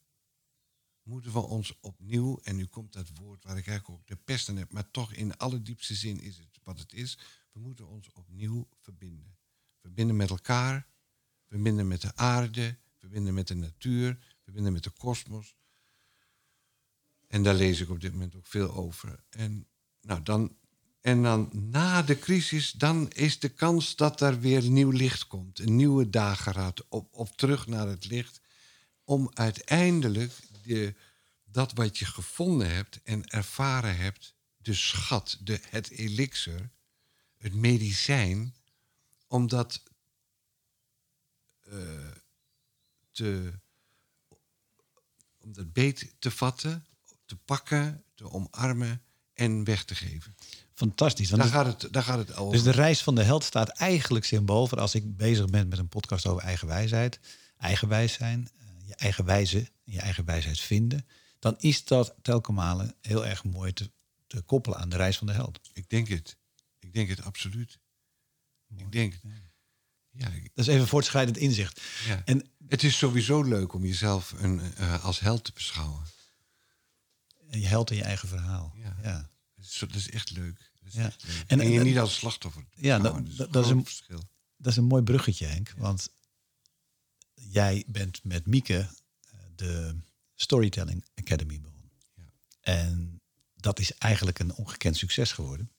[1.08, 4.50] moeten we ons opnieuw, en nu komt dat woord waar ik eigenlijk ook de pest
[4.50, 7.18] aan heb, maar toch in alle diepste zin is het wat het is.
[7.52, 9.38] We moeten ons opnieuw verbinden.
[9.82, 10.88] Verbinden met elkaar,
[11.48, 15.56] verbinden met de aarde, verbinden met de natuur, verbinden met de kosmos.
[17.28, 19.24] En daar lees ik op dit moment ook veel over.
[19.30, 19.68] En,
[20.02, 20.56] nou, dan,
[21.02, 25.60] en dan na de crisis, dan is de kans dat er weer nieuw licht komt.
[25.60, 28.42] Een nieuwe dageraad op, op terug naar het licht.
[29.04, 30.32] Om uiteindelijk
[30.68, 30.96] de,
[31.46, 36.70] dat wat je gevonden hebt en ervaren hebt, de schat, de, het elixir,
[37.38, 38.56] het medicijn,
[39.28, 39.84] om dat
[41.70, 42.12] uh,
[43.12, 43.54] te,
[45.38, 46.86] om dat beet te vatten,
[47.26, 49.02] te pakken, te omarmen
[49.34, 50.36] en weg te geven.
[50.74, 51.30] Fantastisch.
[51.30, 52.54] Want daar, gaat het, daar gaat het over.
[52.54, 55.78] Dus de reis van de held staat eigenlijk symbool voor als ik bezig ben met
[55.78, 57.20] een podcast over eigen wijsheid,
[57.58, 61.08] eigenwijs zijn, eh, je eigen wijze, je eigen wijsheid vinden,
[61.40, 63.92] dan is dat telkens heel erg mooi te,
[64.28, 65.60] te koppelen aan de reis van de held.
[65.74, 66.38] Ik denk het.
[66.80, 67.80] Ik denk het absoluut.
[68.78, 69.20] Ik denk.
[70.12, 71.82] Ja, dat is even voortschrijdend inzicht.
[72.06, 72.22] Ja.
[72.26, 76.06] En, het is sowieso leuk om jezelf een, uh, als held te beschouwen.
[77.50, 78.74] Je held in je eigen verhaal.
[78.76, 78.98] Ja.
[79.04, 79.30] ja.
[79.80, 80.72] Dat, is, echt leuk.
[80.84, 81.06] Is ja.
[81.06, 81.44] echt leuk.
[81.48, 82.66] En, en, je niet als slachtoffer.
[82.76, 84.30] Ja, dat, dat, dat is een verschil.
[84.58, 85.74] Dat is een mooi bruggetje, Henk.
[85.78, 86.10] Want
[87.50, 89.96] jij bent met Mieke eh, de
[90.36, 91.92] Storytelling Academy begonnen.
[92.16, 92.24] Ja.
[92.62, 93.22] En
[93.56, 95.72] dat is eigenlijk een ongekend succes geworden.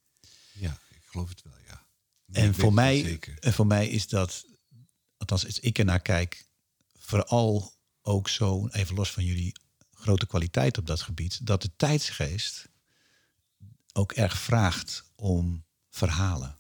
[0.53, 1.87] Ja, ik geloof het wel, ja.
[2.33, 4.47] En voor, mij, en voor mij is dat,
[5.17, 6.47] althans als ik ernaar kijk,
[6.99, 9.57] vooral ook zo, even los van jullie
[9.93, 12.69] grote kwaliteit op dat gebied, dat de tijdsgeest
[13.93, 16.57] ook erg vraagt om verhalen.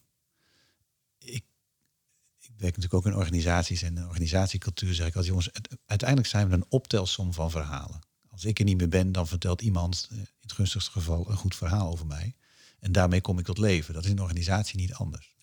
[2.58, 5.50] Werk natuurlijk ook in organisaties en organisatiecultuur zeg ik als jongens,
[5.86, 8.00] uiteindelijk zijn we een optelsom van verhalen.
[8.28, 11.36] Als ik er niet meer ben, dan vertelt iemand, eh, in het gunstigste geval, een
[11.36, 12.34] goed verhaal over mij.
[12.80, 13.94] En daarmee kom ik tot leven.
[13.94, 15.36] Dat is in een organisatie niet anders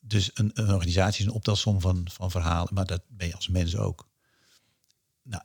[0.00, 3.48] dus een, een, organisatie is een optelsom van, van verhalen, maar dat ben je als
[3.48, 4.08] mens ook.
[5.22, 5.42] Nou,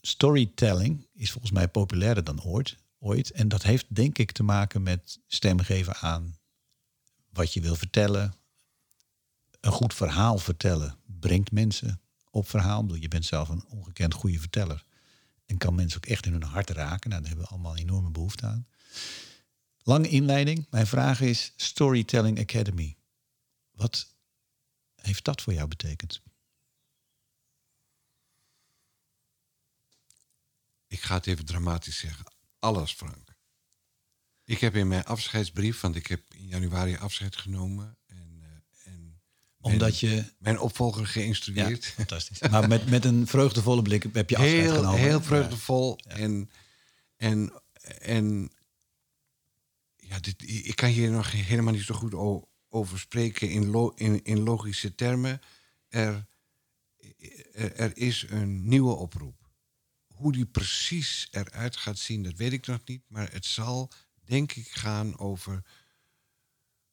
[0.00, 3.30] storytelling is volgens mij populairder dan ooit, ooit.
[3.30, 6.38] En dat heeft denk ik te maken met stem geven aan
[7.32, 8.34] wat je wil vertellen.
[9.66, 12.00] Een goed verhaal vertellen brengt mensen
[12.30, 12.94] op verhaal.
[12.94, 14.84] Je bent zelf een ongekend goede verteller.
[15.46, 17.10] En kan mensen ook echt in hun hart raken.
[17.10, 18.66] Nou, daar hebben we allemaal enorme behoefte aan.
[19.82, 20.66] Lange inleiding.
[20.70, 22.96] Mijn vraag is Storytelling Academy.
[23.70, 24.14] Wat
[24.94, 26.22] heeft dat voor jou betekend?
[30.86, 32.32] Ik ga het even dramatisch zeggen.
[32.58, 33.34] Alles, Frank.
[34.44, 37.98] Ik heb in mijn afscheidsbrief, want ik heb in januari afscheid genomen.
[39.72, 40.24] Omdat je...
[40.38, 41.84] Mijn opvolger geïnstrueerd.
[41.84, 42.40] Ja, fantastisch.
[42.50, 45.00] maar met, met een vreugdevolle blik heb je afscheid heel, genomen.
[45.00, 45.98] Heel vreugdevol.
[46.08, 46.50] En,
[47.16, 47.52] en,
[48.00, 48.50] en
[49.96, 54.42] ja, dit, ik kan hier nog helemaal niet zo goed over spreken in, in, in
[54.42, 55.40] logische termen.
[55.88, 56.26] Er,
[57.52, 59.50] er, is een nieuwe oproep.
[60.06, 63.02] Hoe die precies eruit gaat zien, dat weet ik nog niet.
[63.08, 63.90] Maar het zal,
[64.24, 65.62] denk ik, gaan over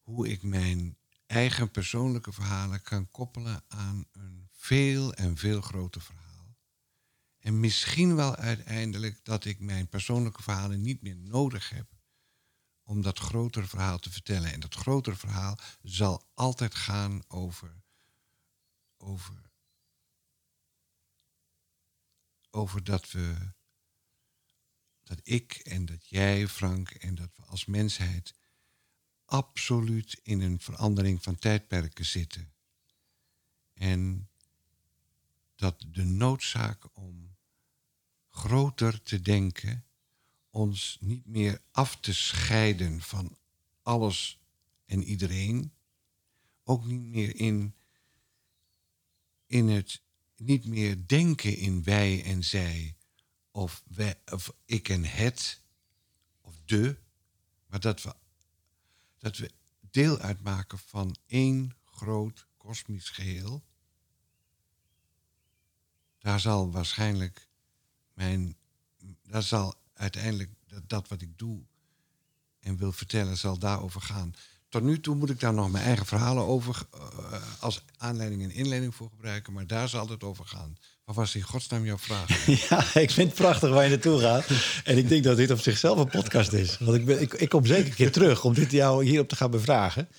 [0.01, 0.97] hoe ik mijn
[1.33, 6.57] eigen persoonlijke verhalen kan koppelen aan een veel en veel groter verhaal.
[7.39, 11.87] En misschien wel uiteindelijk dat ik mijn persoonlijke verhalen niet meer nodig heb
[12.83, 14.51] om dat grotere verhaal te vertellen.
[14.51, 17.83] En dat grotere verhaal zal altijd gaan over,
[18.97, 19.51] over,
[22.49, 23.53] over dat we,
[25.03, 28.33] dat ik en dat jij, Frank, en dat we als mensheid
[29.33, 32.53] absoluut in een verandering van tijdperken zitten.
[33.73, 34.29] En
[35.55, 37.35] dat de noodzaak om
[38.29, 39.85] groter te denken,
[40.49, 43.37] ons niet meer af te scheiden van
[43.81, 44.39] alles
[44.85, 45.73] en iedereen,
[46.63, 47.75] ook niet meer in,
[49.45, 50.01] in het
[50.35, 52.95] niet meer denken in wij en zij,
[53.51, 55.61] of, wij, of ik en het,
[56.41, 56.97] of de,
[57.65, 58.21] maar dat we,
[59.23, 59.51] dat we
[59.91, 63.63] deel uitmaken van één groot kosmisch geheel.
[66.19, 67.47] Daar zal waarschijnlijk
[68.13, 68.57] mijn,
[69.21, 70.49] daar zal uiteindelijk
[70.87, 71.63] dat, wat ik doe
[72.59, 74.33] en wil vertellen, zal daarover gaan.
[74.69, 78.51] Tot nu toe moet ik daar nog mijn eigen verhalen over uh, als aanleiding en
[78.51, 80.77] inleiding voor gebruiken, maar daar zal het over gaan.
[81.05, 82.45] Wat was in godsnaam jouw vraag?
[82.69, 84.45] ja, ik vind het prachtig waar je naartoe gaat.
[84.83, 86.77] En ik denk dat dit op zichzelf een podcast is.
[86.79, 89.35] Want ik, ben, ik, ik kom zeker een keer terug om dit jou hierop te
[89.35, 90.09] gaan bevragen.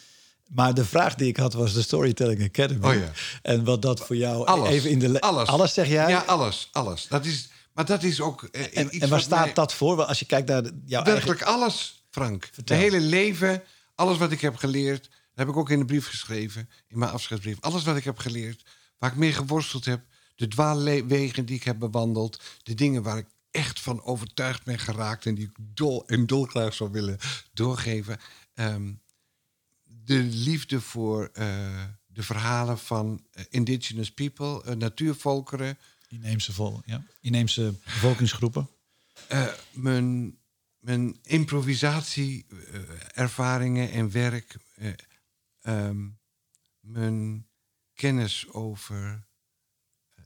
[0.48, 2.86] Maar de vraag die ik had was de Storytelling Academy.
[2.86, 3.12] Oh ja.
[3.42, 5.48] En wat dat voor jou alles, even in de alles.
[5.48, 6.08] alles zeg jij?
[6.08, 7.06] Ja, alles, alles.
[7.08, 8.42] Dat is, maar dat is ook.
[8.42, 10.04] Eh, en, iets en waar staat mij- dat voor?
[10.04, 11.60] Als je kijkt naar jouw Werkelijk eigen...
[11.60, 12.48] alles, Frank.
[12.52, 12.76] Vertel.
[12.76, 13.62] Mijn hele leven,
[13.94, 17.10] alles wat ik heb geleerd, dat heb ik ook in de brief geschreven, in mijn
[17.10, 17.56] afscheidsbrief.
[17.60, 18.62] Alles wat ik heb geleerd,
[18.98, 20.00] waar ik mee geworsteld heb,
[20.34, 25.26] de dwaalwegen die ik heb bewandeld, de dingen waar ik echt van overtuigd ben geraakt
[25.26, 27.18] en die ik dol en dolgraag zou willen
[27.52, 28.18] doorgeven.
[28.54, 28.92] Ehm,
[29.84, 35.78] de liefde voor eh, de verhalen van eh, indigenous people, eh, natuurvolkeren,
[36.08, 37.04] Inheemse, vol, ja.
[37.20, 38.68] Inheemse bevolkingsgroepen.
[39.72, 40.38] Mijn,
[40.78, 44.92] mijn improvisatie-ervaringen en werk, eh,
[45.60, 46.08] ehm,
[46.80, 47.46] mijn
[47.94, 49.26] kennis over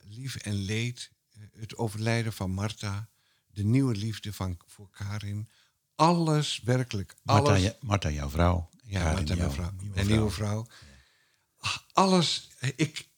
[0.08, 3.08] lief en leed, eh, het overlijden van Marta,
[3.46, 5.48] de nieuwe liefde van, voor Karin,
[5.94, 7.62] alles werkelijk, alles.
[7.62, 8.68] je- Marta, jouw vrouw.
[8.84, 9.70] Ja, Karin, mijn jouw vrouw.
[9.70, 10.66] nieuwe Mijn nieuwe vrouw.
[11.92, 12.48] Alles.
[12.76, 13.08] Ik,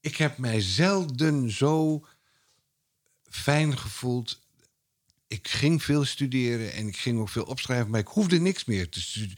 [0.00, 2.06] ik heb mij zelden zo
[3.30, 4.40] fijn gevoeld.
[5.26, 8.88] Ik ging veel studeren en ik ging ook veel opschrijven, maar ik hoefde niks meer
[8.90, 9.34] te, stu-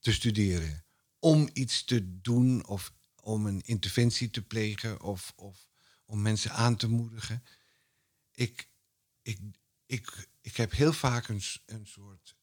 [0.00, 0.84] te studeren.
[1.18, 5.68] Om iets te doen of om een interventie te plegen of, of
[6.12, 7.44] om mensen aan te moedigen.
[8.32, 8.68] Ik,
[9.22, 9.38] ik,
[9.86, 12.34] ik, ik heb heel vaak een, een soort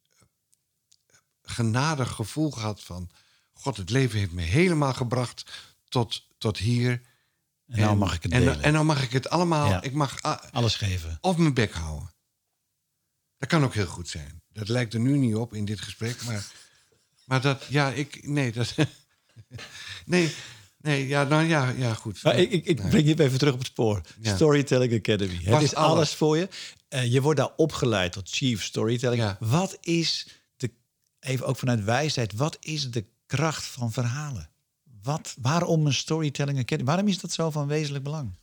[1.42, 3.10] genadig gevoel gehad van...
[3.54, 5.52] God, het leven heeft me helemaal gebracht
[5.90, 7.02] tot, tot hier.
[7.68, 8.62] En nou mag ik het en, delen.
[8.62, 9.68] en nou mag ik het allemaal...
[9.70, 9.82] Ja.
[9.82, 11.18] Ik mag ah, Alles geven.
[11.22, 12.14] op mijn bek houden.
[13.38, 14.42] Dat kan ook heel goed zijn.
[14.52, 16.52] Dat lijkt er nu niet op in dit gesprek, maar...
[17.26, 18.28] Maar dat, ja, ik...
[18.28, 18.76] Nee, dat...
[20.06, 20.36] nee,
[20.82, 22.24] nee, ja, nou ja, ja, goed.
[22.24, 24.02] Maar ik, ik, ik breng je even terug op het spoor.
[24.22, 24.36] Ja.
[24.36, 25.34] Storytelling Academy.
[25.34, 26.14] Het is alles, alles.
[26.14, 26.50] voor je.
[26.88, 29.22] Eh, je wordt daar opgeleid tot Chief Storytelling.
[29.22, 29.38] Ja.
[29.40, 30.28] Wat is
[30.58, 30.72] de,
[31.20, 34.50] even ook vanuit wijsheid, wat is de kracht van verhalen?
[35.02, 36.88] Wat, waarom een Storytelling Academy?
[36.88, 38.38] Waarom is dat zo van wezenlijk belang?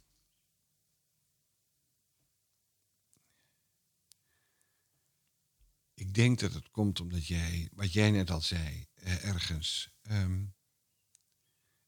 [5.95, 10.45] Ik denk dat het komt omdat jij, wat jij net al zei, eh, ergens ehm,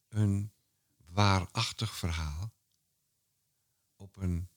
[0.09, 0.51] een
[1.05, 2.53] waarachtig verhaal
[3.95, 4.49] op een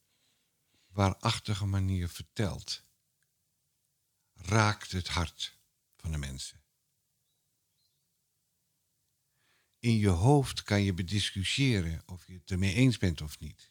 [0.86, 2.84] waarachtige manier vertelt,
[4.34, 5.58] raakt het hart
[5.96, 6.60] van de mensen.
[9.78, 13.70] In je hoofd kan je bediscussiëren of je het ermee eens bent of niet.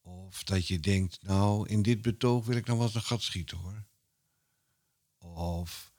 [0.00, 3.22] Of dat je denkt, nou, in dit betoog wil ik nog wel eens een gat
[3.22, 3.86] schieten hoor.
[5.18, 5.92] Of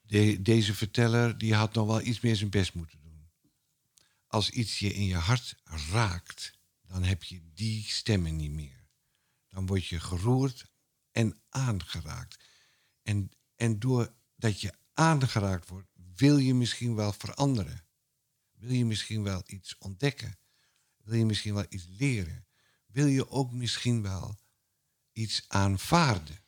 [0.00, 3.03] de- deze verteller die had nog wel iets meer zijn best moeten doen.
[4.34, 5.56] Als iets je in je hart
[5.90, 6.52] raakt,
[6.86, 8.88] dan heb je die stemmen niet meer.
[9.48, 10.70] Dan word je geroerd
[11.10, 12.44] en aangeraakt.
[13.02, 17.84] En, en doordat je aangeraakt wordt, wil je misschien wel veranderen.
[18.52, 20.38] Wil je misschien wel iets ontdekken.
[20.96, 22.46] Wil je misschien wel iets leren.
[22.86, 24.38] Wil je ook misschien wel
[25.12, 26.38] iets aanvaarden.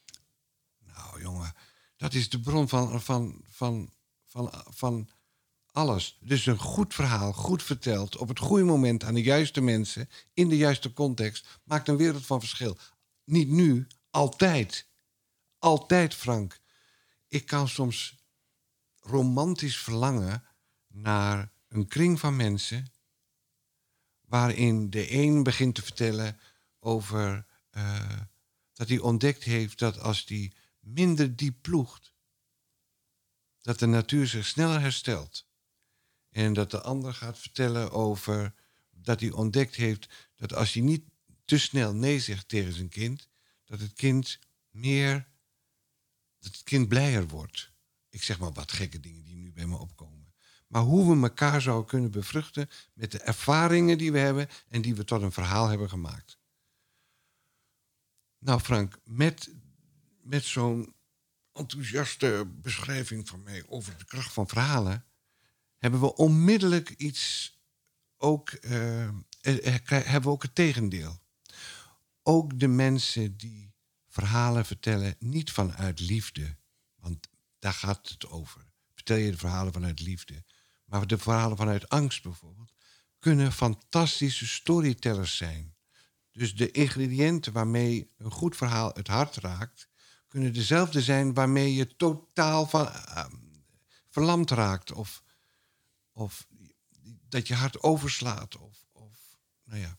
[0.78, 1.55] Nou, jongen,
[1.97, 3.93] dat is de bron van, van, van,
[4.24, 5.11] van, van
[5.77, 6.18] alles.
[6.20, 10.49] Dus een goed verhaal, goed verteld, op het goede moment aan de juiste mensen, in
[10.49, 12.79] de juiste context, maakt een wereld van verschil.
[13.24, 14.89] Niet nu, altijd.
[15.59, 16.61] Altijd, Frank.
[17.29, 18.16] Ik kan soms
[19.01, 20.45] romantisch verlangen
[20.89, 22.93] naar een kring van mensen
[24.20, 26.41] waarin de een begint te vertellen
[26.81, 28.20] over eh,
[28.72, 32.12] dat hij ontdekt heeft dat als hij minder diep ploegt,
[33.61, 35.45] dat de natuur zich sneller herstelt.
[36.37, 38.55] En dat de ander gaat vertellen over
[38.91, 41.05] dat hij ontdekt heeft dat als hij niet
[41.45, 43.28] te snel nee zegt tegen zijn kind,
[43.64, 44.39] dat het kind
[44.70, 45.28] meer,
[46.39, 47.72] dat het kind blijer wordt.
[48.09, 50.34] Ik zeg maar wat gekke dingen die nu bij me opkomen.
[50.66, 54.95] Maar hoe we elkaar zouden kunnen bevruchten met de ervaringen die we hebben en die
[54.95, 56.39] we tot een verhaal hebben gemaakt.
[58.39, 59.51] Nou, Frank, met,
[60.22, 60.95] met zo'n
[61.53, 65.07] enthousiaste beschrijving van mij over de kracht van verhalen,
[65.79, 67.55] hebben we onmiddellijk iets
[68.16, 71.18] ook, eh, eh, eh, hebben we ook het tegendeel.
[72.22, 73.74] Ook de mensen die
[74.09, 76.57] verhalen vertellen, niet vanuit liefde,
[76.97, 78.64] want daar gaat het over.
[78.95, 80.45] Vertel je de verhalen vanuit liefde,
[80.85, 82.72] maar de verhalen vanuit angst bijvoorbeeld,
[83.18, 85.74] kunnen fantastische storytellers zijn.
[86.33, 89.89] Dus de ingrediënten waarmee een goed verhaal het hart raakt,
[90.29, 93.24] kunnen dezelfde zijn waarmee je totaal van, uh,
[94.11, 94.93] verlamd raakt.
[94.93, 95.22] Of,
[96.17, 96.47] of
[97.29, 98.57] dat je hart overslaat.
[98.57, 99.99] Of, of nou ja.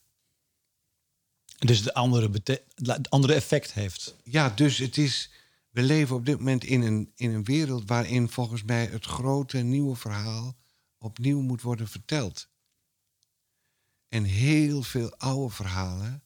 [1.58, 2.32] Dus de andere,
[2.76, 4.16] het andere effect heeft.
[4.24, 5.32] Ja, dus het is.
[5.70, 9.58] We leven op dit moment in een, in een wereld waarin volgens mij het grote
[9.58, 10.58] nieuwe verhaal
[10.98, 12.50] opnieuw moet worden verteld.
[14.08, 16.24] En heel veel oude verhalen,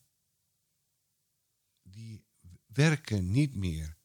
[1.82, 2.26] die
[2.66, 3.98] werken niet meer.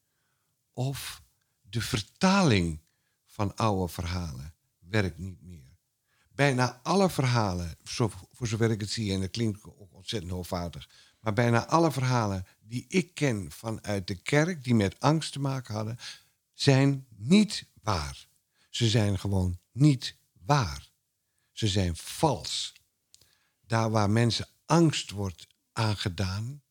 [0.73, 1.23] Of
[1.61, 2.81] de vertaling
[3.27, 5.66] van oude verhalen werkt niet meer.
[6.37, 7.77] Bijna alle verhalen,
[8.33, 10.89] voor zover ik het zie, en dat klinkt ook ontzettend hoogvaardig,
[11.21, 15.75] maar bijna alle verhalen die ik ken vanuit de kerk, die met angst te maken
[15.75, 15.99] hadden,
[16.53, 18.29] zijn niet waar.
[18.71, 20.91] Ze zijn gewoon niet waar.
[21.53, 22.73] Ze zijn vals.
[23.67, 26.63] Daar waar mensen angst wordt aangedaan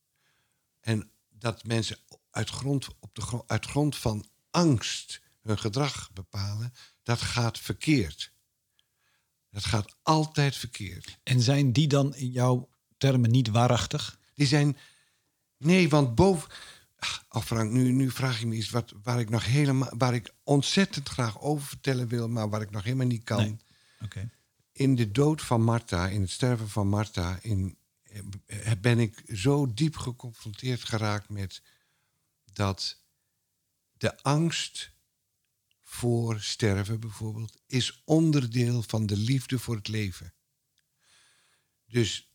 [0.79, 1.97] en dat mensen
[2.31, 8.33] uit grond, op de, uit grond van angst hun gedrag bepalen, dat gaat verkeerd.
[9.55, 11.17] Dat gaat altijd verkeerd.
[11.23, 14.19] En zijn die dan in jouw termen niet waarachtig?
[14.33, 14.77] Die zijn.
[15.57, 16.49] Nee, want boven.
[17.29, 19.91] Oh Frank, nu, nu vraag je me iets wat, waar ik nog helemaal.
[19.97, 23.37] waar ik ontzettend graag over vertellen wil, maar waar ik nog helemaal niet kan.
[23.37, 24.29] Nee.
[24.71, 27.77] In de dood van Martha, in het sterven van Martha, in,
[28.45, 31.61] eh, ben ik zo diep geconfronteerd geraakt met
[32.53, 33.01] dat
[33.93, 34.91] de angst
[35.95, 40.33] voor sterven bijvoorbeeld is onderdeel van de liefde voor het leven.
[41.85, 42.29] Dus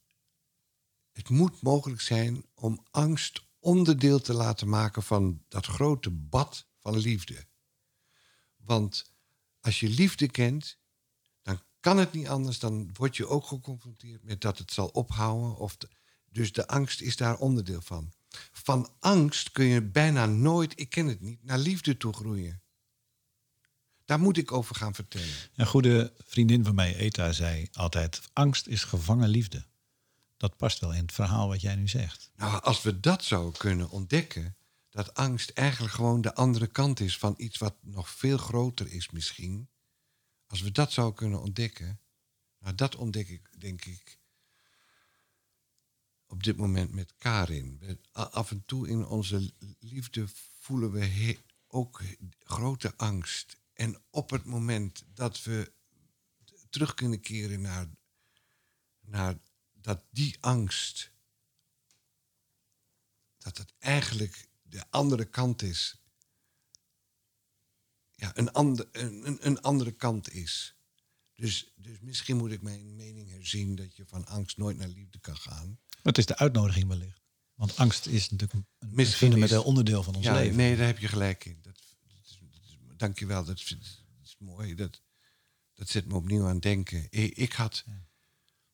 [1.13, 6.97] het moet mogelijk zijn om angst onderdeel te laten maken van dat grote bad van
[6.97, 7.47] liefde.
[8.57, 9.13] Want
[9.61, 10.79] als je liefde kent,
[11.43, 15.57] dan kan het niet anders, dan word je ook geconfronteerd met dat het zal ophouden.
[15.57, 15.77] Of
[16.31, 18.13] dus de angst is daar onderdeel van.
[18.53, 22.63] Van angst kun je bijna nooit, ik ken het niet, naar liefde toe groeien.
[24.11, 25.35] Daar moet ik over gaan vertellen.
[25.57, 29.65] Een goede vriendin van mij, Eta, zei altijd: angst is gevangen liefde.
[30.37, 32.31] Dat past wel in het verhaal wat jij nu zegt.
[32.37, 34.57] Nou, als we dat zouden kunnen ontdekken,
[34.89, 39.11] dat angst eigenlijk gewoon de andere kant is van iets wat nog veel groter is
[39.11, 39.69] misschien.
[40.47, 42.01] Als we dat zouden kunnen ontdekken,
[42.59, 44.19] nou dat ontdek ik, denk ik,
[46.27, 47.99] op dit moment met Karin.
[48.13, 52.03] Af en toe in onze liefde voelen we ook
[52.45, 53.59] grote angst.
[53.81, 55.73] En op het moment dat we
[56.71, 57.89] terug kunnen keren naar,
[59.01, 59.39] naar
[59.73, 61.13] dat die angst,
[63.39, 66.03] dat het eigenlijk de andere kant is.
[68.15, 70.77] Ja, een, ander, een, een andere kant is.
[71.35, 75.19] Dus, dus misschien moet ik mijn mening herzien dat je van angst nooit naar liefde
[75.19, 75.79] kan gaan.
[75.89, 77.21] Maar het is de uitnodiging wellicht.
[77.55, 80.57] Want angst is natuurlijk een, een fundamenteel onderdeel van ons ja, leven.
[80.57, 81.59] Nee, daar heb je gelijk in.
[81.63, 81.90] Dat,
[83.01, 83.59] dat, dat, dank je wel, dat,
[84.23, 84.75] is mooi.
[84.75, 85.01] Dat,
[85.75, 87.07] dat zet me opnieuw aan het denken.
[87.11, 88.07] Ik, ik had, ja.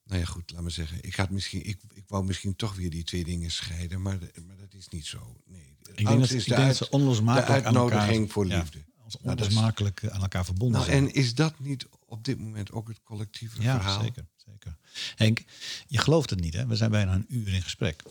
[0.05, 0.99] nou ja goed, laat me zeggen.
[1.03, 4.57] Ik, had misschien, ik, ik wou misschien toch weer die twee dingen scheiden, maar, maar
[4.57, 5.43] dat is niet zo.
[5.45, 5.77] Nee.
[5.95, 8.79] Ik denk dat, is de, uit, dat onlosmakelijk de uitnodiging aan elkaar, voor liefde.
[8.79, 10.93] Ja, als onlosmakelijk aan elkaar verbonden nou.
[10.93, 14.03] En is dat niet op dit moment ook het collectieve ja, verhaal?
[14.03, 14.27] zeker.
[14.37, 14.77] zeker.
[15.15, 15.45] Henk,
[15.87, 16.67] je gelooft het niet, hè?
[16.67, 18.03] We zijn bijna een uur in gesprek.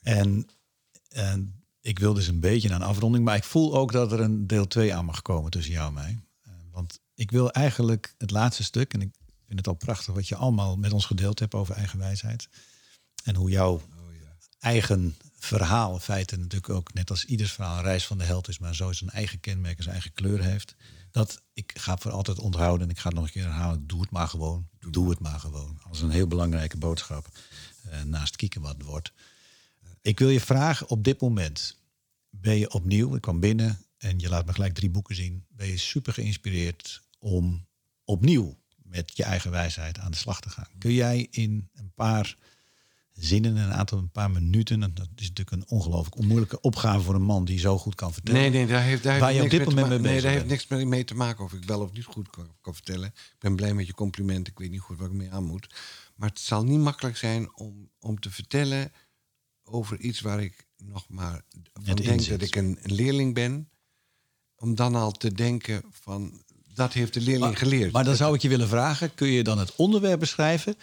[0.00, 0.48] En,
[1.08, 4.20] en ik wil dus een beetje naar een afronding, maar ik voel ook dat er
[4.20, 6.22] een deel 2 aan mag komen tussen jou en mij.
[6.46, 9.10] Uh, want ik wil eigenlijk het laatste stuk, en ik
[9.46, 12.48] vind het al prachtig wat je allemaal met ons gedeeld hebt over eigen wijsheid.
[13.24, 13.80] En hoe jouw Oh,
[14.20, 14.36] ja.
[14.58, 18.48] eigen verhaal, in feite natuurlijk ook net als ieders verhaal een reis van de held
[18.48, 20.74] is, maar zo zijn eigen kenmerk, zijn eigen kleur heeft.
[21.10, 23.86] Dat ik ga voor altijd onthouden en ik ga het nog een keer herhalen.
[23.86, 24.68] Doe het maar gewoon.
[24.90, 25.78] Doe het maar gewoon.
[25.88, 27.26] Als een heel belangrijke boodschap.
[27.90, 29.12] eh, naast kieken wat wordt.
[30.02, 31.78] Ik wil je vragen op dit moment.
[32.30, 35.46] Ben je opnieuw, ik kwam binnen en je laat me gelijk drie boeken zien.
[35.48, 37.66] Ben je super geïnspireerd om
[38.04, 40.68] opnieuw met je eigen wijsheid aan de slag te gaan.
[40.78, 42.36] Kun jij in een paar
[43.12, 44.82] zinnen, een aantal, een paar minuten.
[44.82, 48.12] En dat is natuurlijk een ongelooflijk onmoeilijke opgave voor een man die zo goed kan
[48.12, 48.40] vertellen.
[48.40, 50.22] Nee, nee, daar heeft, daar Waar je op niks dit mee moment te mee Nee,
[50.22, 53.08] daar heeft niks mee, te maken of ik wel of niet goed kan, kan vertellen.
[53.08, 54.48] Ik ben blij met je compliment.
[54.48, 55.74] Ik weet niet goed waar ik mee aan moet.
[56.14, 58.92] Maar het zal niet makkelijk zijn om, om te vertellen
[59.72, 63.70] over iets waar ik nog maar van denk dat ik een, een, leerling ben,
[64.54, 66.42] om dan al te denken van
[66.74, 67.92] dat heeft de leerling geleerd.
[67.92, 70.76] Maar dan zou ik je willen vragen, kun je dan het onderwerp beschrijven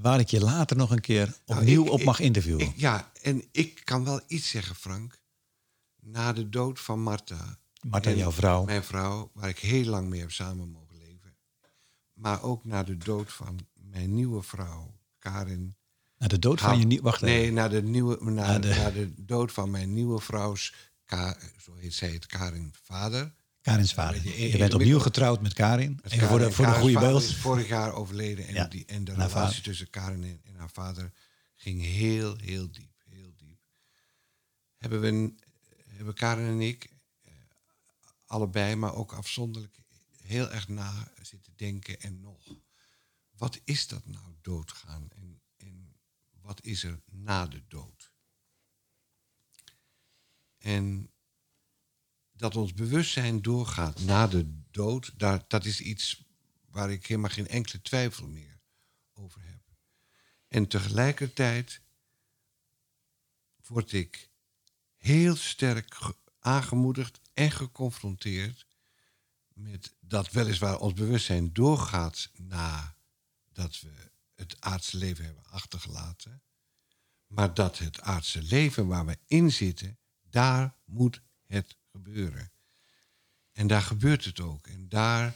[0.00, 2.72] waar ik je later nog een keer nou, opnieuw op mag interviewen?
[2.76, 5.20] ja, en ik kan wel iets zeggen, Frank.
[6.00, 7.58] Na de dood van Marta.
[7.88, 8.64] Marta, jouw vrouw.
[8.64, 11.36] Mijn vrouw, waar ik heel lang mee heb samen mogen leven.
[12.12, 15.76] Maar ook na de dood van mijn nieuwe vrouw, Karin.
[16.22, 17.02] Na de dood van je nieuwe...
[17.02, 18.68] Wacht Nee, na de, nieuwe, na, de...
[18.68, 20.74] na de dood van mijn nieuwe vrouws,
[21.60, 23.32] zo heet zij het, Karin vader.
[23.60, 24.38] Karins vader.
[24.48, 26.00] Je, bent opnieuw getrouwd met Karin.
[26.02, 27.22] Even voor de, voor de goede beeld.
[27.22, 28.46] is vorig jaar overleden.
[28.46, 31.12] En, die, en de relatie tussen Karin en, haar vader
[31.54, 32.92] ging heel, heel diep.
[33.08, 33.58] Heel diep.
[34.76, 35.34] Hebben, we,
[35.86, 36.92] hebben Karin en ik,
[37.22, 37.32] eh,
[38.26, 39.78] allebei, maar ook afzonderlijk,
[40.22, 42.00] heel erg na zitten denken.
[42.00, 42.54] En nog,
[43.36, 45.08] wat is dat nou, doodgaan?
[45.14, 45.41] En
[46.42, 48.10] wat is er na de dood?
[50.58, 51.10] En
[52.32, 56.24] dat ons bewustzijn doorgaat na de dood, daar, dat is iets
[56.68, 58.60] waar ik helemaal geen enkele twijfel meer
[59.12, 59.60] over heb.
[60.48, 61.80] En tegelijkertijd
[63.66, 64.28] word ik
[64.96, 65.98] heel sterk
[66.38, 68.66] aangemoedigd en geconfronteerd
[69.54, 74.11] met dat weliswaar ons bewustzijn doorgaat nadat we
[74.42, 76.42] het aardse leven hebben achtergelaten,
[77.26, 79.98] maar dat het aardse leven waar we in zitten,
[80.30, 82.52] daar moet het gebeuren.
[83.52, 84.66] En daar gebeurt het ook.
[84.66, 85.34] En daar,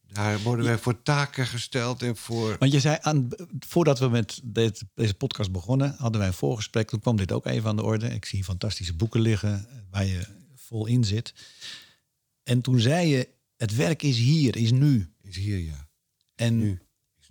[0.00, 2.56] daar worden wij voor taken gesteld en voor.
[2.58, 6.88] Want je zei aan, voordat we met dit, deze podcast begonnen, hadden wij een voorgesprek.
[6.88, 8.08] Toen kwam dit ook even aan de orde.
[8.08, 11.34] Ik zie fantastische boeken liggen waar je vol in zit.
[12.42, 15.12] En toen zei je: het werk is hier, is nu.
[15.20, 15.88] Is hier, ja.
[16.34, 16.83] En, nu.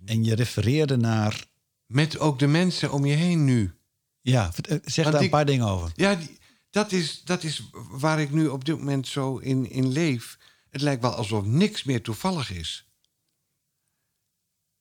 [0.04, 1.52] En je refereerde naar.
[1.86, 3.74] Met ook de mensen om je heen nu.
[4.20, 4.52] Ja,
[4.84, 5.92] zeg daar een paar dingen over.
[5.94, 6.38] Ja, die,
[6.70, 10.38] dat is, dat is waar ik nu op dit moment zo in, in leef.
[10.70, 12.86] Het lijkt wel alsof niks meer toevallig is.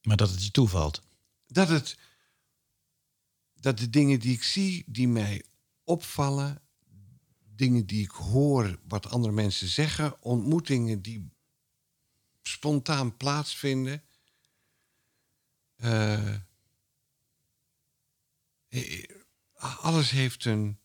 [0.01, 1.01] Maar dat het je toevalt?
[1.47, 1.97] Dat, het,
[3.53, 5.43] dat de dingen die ik zie, die mij
[5.83, 6.61] opvallen,
[7.55, 11.31] dingen die ik hoor, wat andere mensen zeggen, ontmoetingen die
[12.41, 14.03] spontaan plaatsvinden.
[15.83, 16.35] Uh,
[19.57, 20.79] alles heeft een,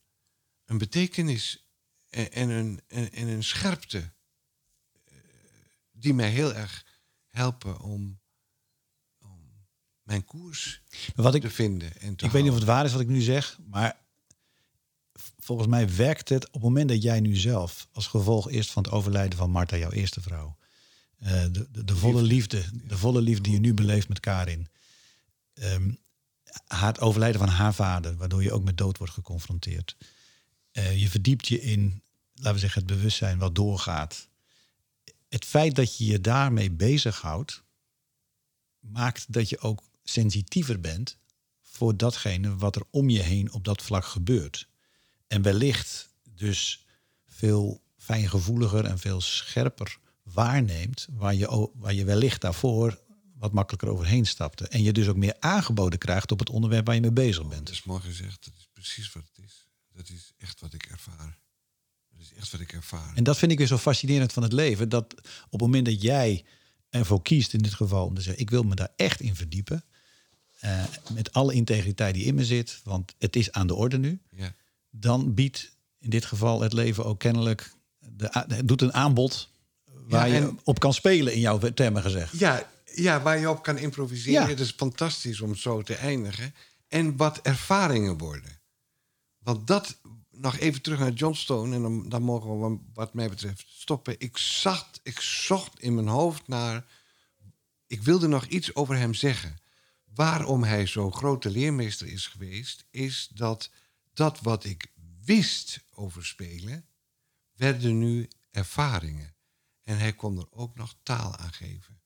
[0.65, 1.67] een betekenis
[2.11, 5.15] en, een, en, een scherpte eh,
[5.93, 6.87] die mij heel erg
[7.27, 8.19] helpen om,
[9.19, 9.67] om
[10.03, 10.83] mijn koers
[11.15, 12.01] wat ik, te vinden.
[12.01, 13.97] En te ik weet niet of het waar is wat ik nu zeg, maar
[15.39, 18.83] volgens mij werkt het op het moment dat jij nu zelf, als gevolg eerst van
[18.83, 20.57] het overlijden van Marta, jouw eerste vrouw,
[21.23, 24.69] uh, de, de, de, volle liefde, de volle liefde die je nu beleeft met Karin,
[25.63, 25.99] um,
[26.67, 29.97] het overlijden van haar vader, waardoor je ook met dood wordt geconfronteerd.
[30.73, 32.03] Uh, je verdiept je in,
[32.35, 34.29] laten we zeggen, het bewustzijn wat doorgaat.
[35.29, 37.63] Het feit dat je je daarmee bezighoudt,
[38.81, 41.19] maakt dat je ook sensitiever bent
[41.63, 44.69] voor datgene wat er om je heen op dat vlak gebeurt.
[45.27, 46.85] En wellicht dus
[47.27, 53.01] veel fijngevoeliger en veel scherper waarneemt, waar je, waar je wellicht daarvoor
[53.39, 54.69] wat makkelijker overheen stapte.
[54.69, 57.67] En je dus ook meer aangeboden krijgt op het onderwerp waar je mee bezig bent.
[57.67, 59.67] dat is mooi gezegd, dat is precies wat het is.
[59.93, 61.39] Dat is echt wat ik ervaar.
[62.11, 63.13] Dat is echt wat ik ervaar.
[63.15, 64.89] En dat vind ik weer zo fascinerend van het leven.
[64.89, 65.15] Dat
[65.45, 66.45] op het moment dat jij
[66.89, 69.85] ervoor kiest, in dit geval, om te zeggen: ik wil me daar echt in verdiepen.
[70.65, 74.21] Uh, met alle integriteit die in me zit, want het is aan de orde nu.
[74.31, 74.55] Ja.
[74.91, 77.73] Dan biedt in dit geval het leven ook kennelijk.
[77.99, 79.49] De, doet een aanbod
[80.09, 82.39] waar je op kan spelen, in jouw termen gezegd.
[82.39, 82.71] Ja,
[83.03, 84.43] ja, waar je op kan improviseren.
[84.43, 84.49] Ja.
[84.49, 86.55] Het is fantastisch om zo te eindigen.
[86.89, 88.61] En wat ervaringen worden.
[89.39, 93.65] Want dat, nog even terug naar Johnstone, en dan, dan mogen we wat mij betreft
[93.69, 94.15] stoppen.
[94.19, 96.87] Ik, zag, ik zocht in mijn hoofd naar,
[97.87, 99.57] ik wilde nog iets over hem zeggen.
[100.15, 103.71] Waarom hij zo'n grote leermeester is geweest, is dat
[104.13, 104.93] dat wat ik
[105.25, 106.87] wist over spelen,
[107.53, 109.35] werden nu ervaringen.
[109.83, 111.98] En hij kon er ook nog taal aan geven,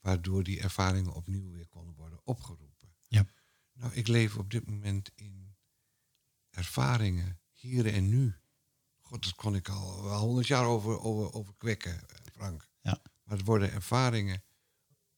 [0.00, 2.94] waardoor die ervaringen opnieuw weer konden worden opgeroepen.
[3.08, 3.26] Ja.
[3.72, 5.56] Nou, ik leef op dit moment in
[6.50, 8.34] ervaringen, hier en nu.
[9.00, 12.00] God, dat kon ik al wel honderd jaar over, over, over kwekken,
[12.32, 12.68] Frank.
[12.80, 13.02] Ja.
[13.22, 14.42] Maar het worden ervaringen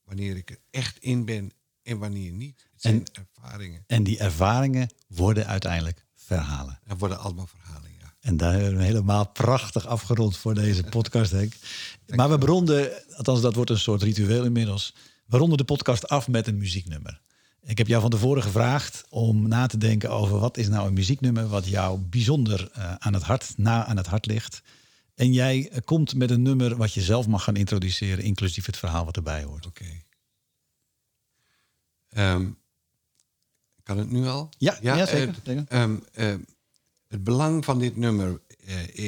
[0.02, 1.52] wanneer ik er echt in ben
[1.82, 2.68] en wanneer niet.
[2.72, 3.84] Het zijn en, ervaringen.
[3.86, 6.80] En die ervaringen worden uiteindelijk verhalen.
[6.84, 7.91] Er worden allemaal verhalen.
[8.22, 11.52] En daar hebben we helemaal prachtig afgerond voor deze podcast, denk
[12.06, 14.94] Maar we beronden, althans dat wordt een soort ritueel inmiddels.
[15.26, 17.20] We ronden de podcast af met een muzieknummer.
[17.62, 20.92] Ik heb jou van tevoren gevraagd om na te denken over wat is nou een
[20.92, 24.62] muzieknummer wat jou bijzonder uh, aan het hart, na aan het hart ligt.
[25.14, 28.76] En jij uh, komt met een nummer wat je zelf mag gaan introduceren, inclusief het
[28.76, 29.66] verhaal wat erbij hoort.
[29.66, 29.84] Oké.
[32.16, 32.58] Um,
[33.82, 34.48] kan het nu al?
[34.58, 35.34] Ja, ja, ja zeker.
[35.44, 36.04] Uh, um,
[37.12, 38.40] het belang van dit nummer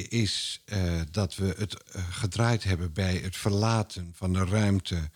[0.09, 0.64] is
[1.11, 5.11] dat we het gedraaid hebben bij het verlaten van de ruimte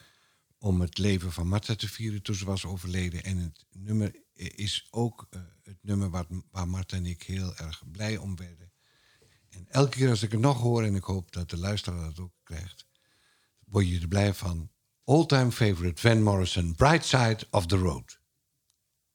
[0.58, 3.22] om het leven van Martha te vieren toen ze was overleden.
[3.22, 5.28] En het nummer is ook
[5.62, 8.72] het nummer waar, waar Martha en ik heel erg blij om werden.
[9.48, 12.18] En elke keer als ik het nog hoor, en ik hoop dat de luisteraar dat
[12.18, 12.86] ook krijgt,
[13.64, 14.70] word je er blij van.
[15.04, 18.20] All-time favorite Van Morrison, Bright Side of the Road.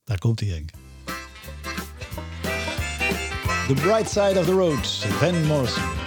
[0.03, 0.82] Daar komt hij, Henk.
[3.69, 4.85] The Bright Side of the Road,
[5.21, 6.02] Van Morrison.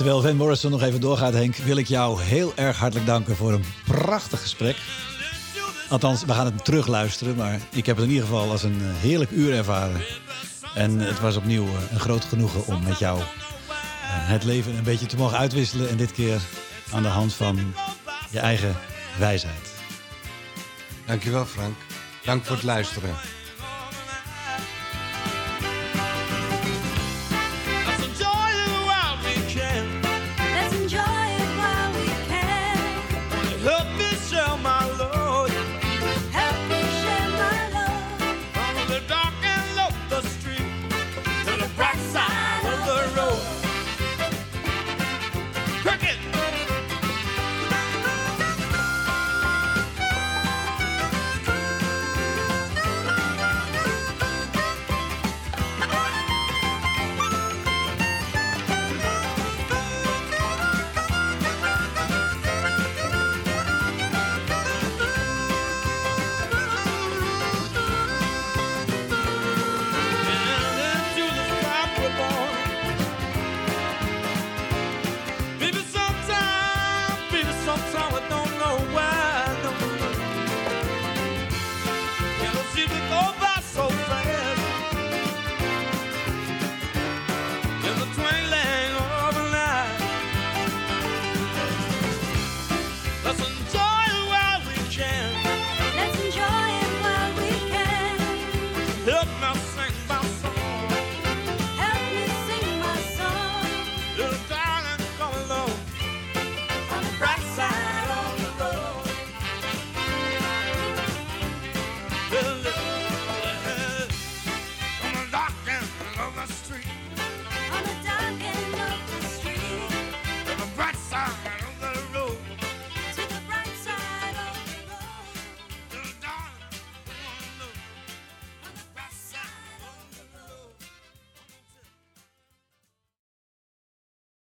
[0.00, 3.52] Terwijl Van Morrison nog even doorgaat, Henk, wil ik jou heel erg hartelijk danken voor
[3.52, 4.76] een prachtig gesprek.
[5.88, 9.00] Althans, we gaan het terugluisteren, maar ik heb het in ieder geval als een eh,
[9.00, 10.00] heerlijk uur ervaren.
[10.74, 13.26] En het was opnieuw eh, een groot genoegen om met jou eh,
[14.06, 15.88] het leven een beetje te mogen uitwisselen.
[15.88, 16.40] En dit keer
[16.92, 17.74] aan de hand van
[18.30, 18.76] je eigen
[19.18, 19.74] wijsheid.
[21.06, 21.74] Dankjewel, Frank.
[22.24, 23.14] Dank voor het luisteren.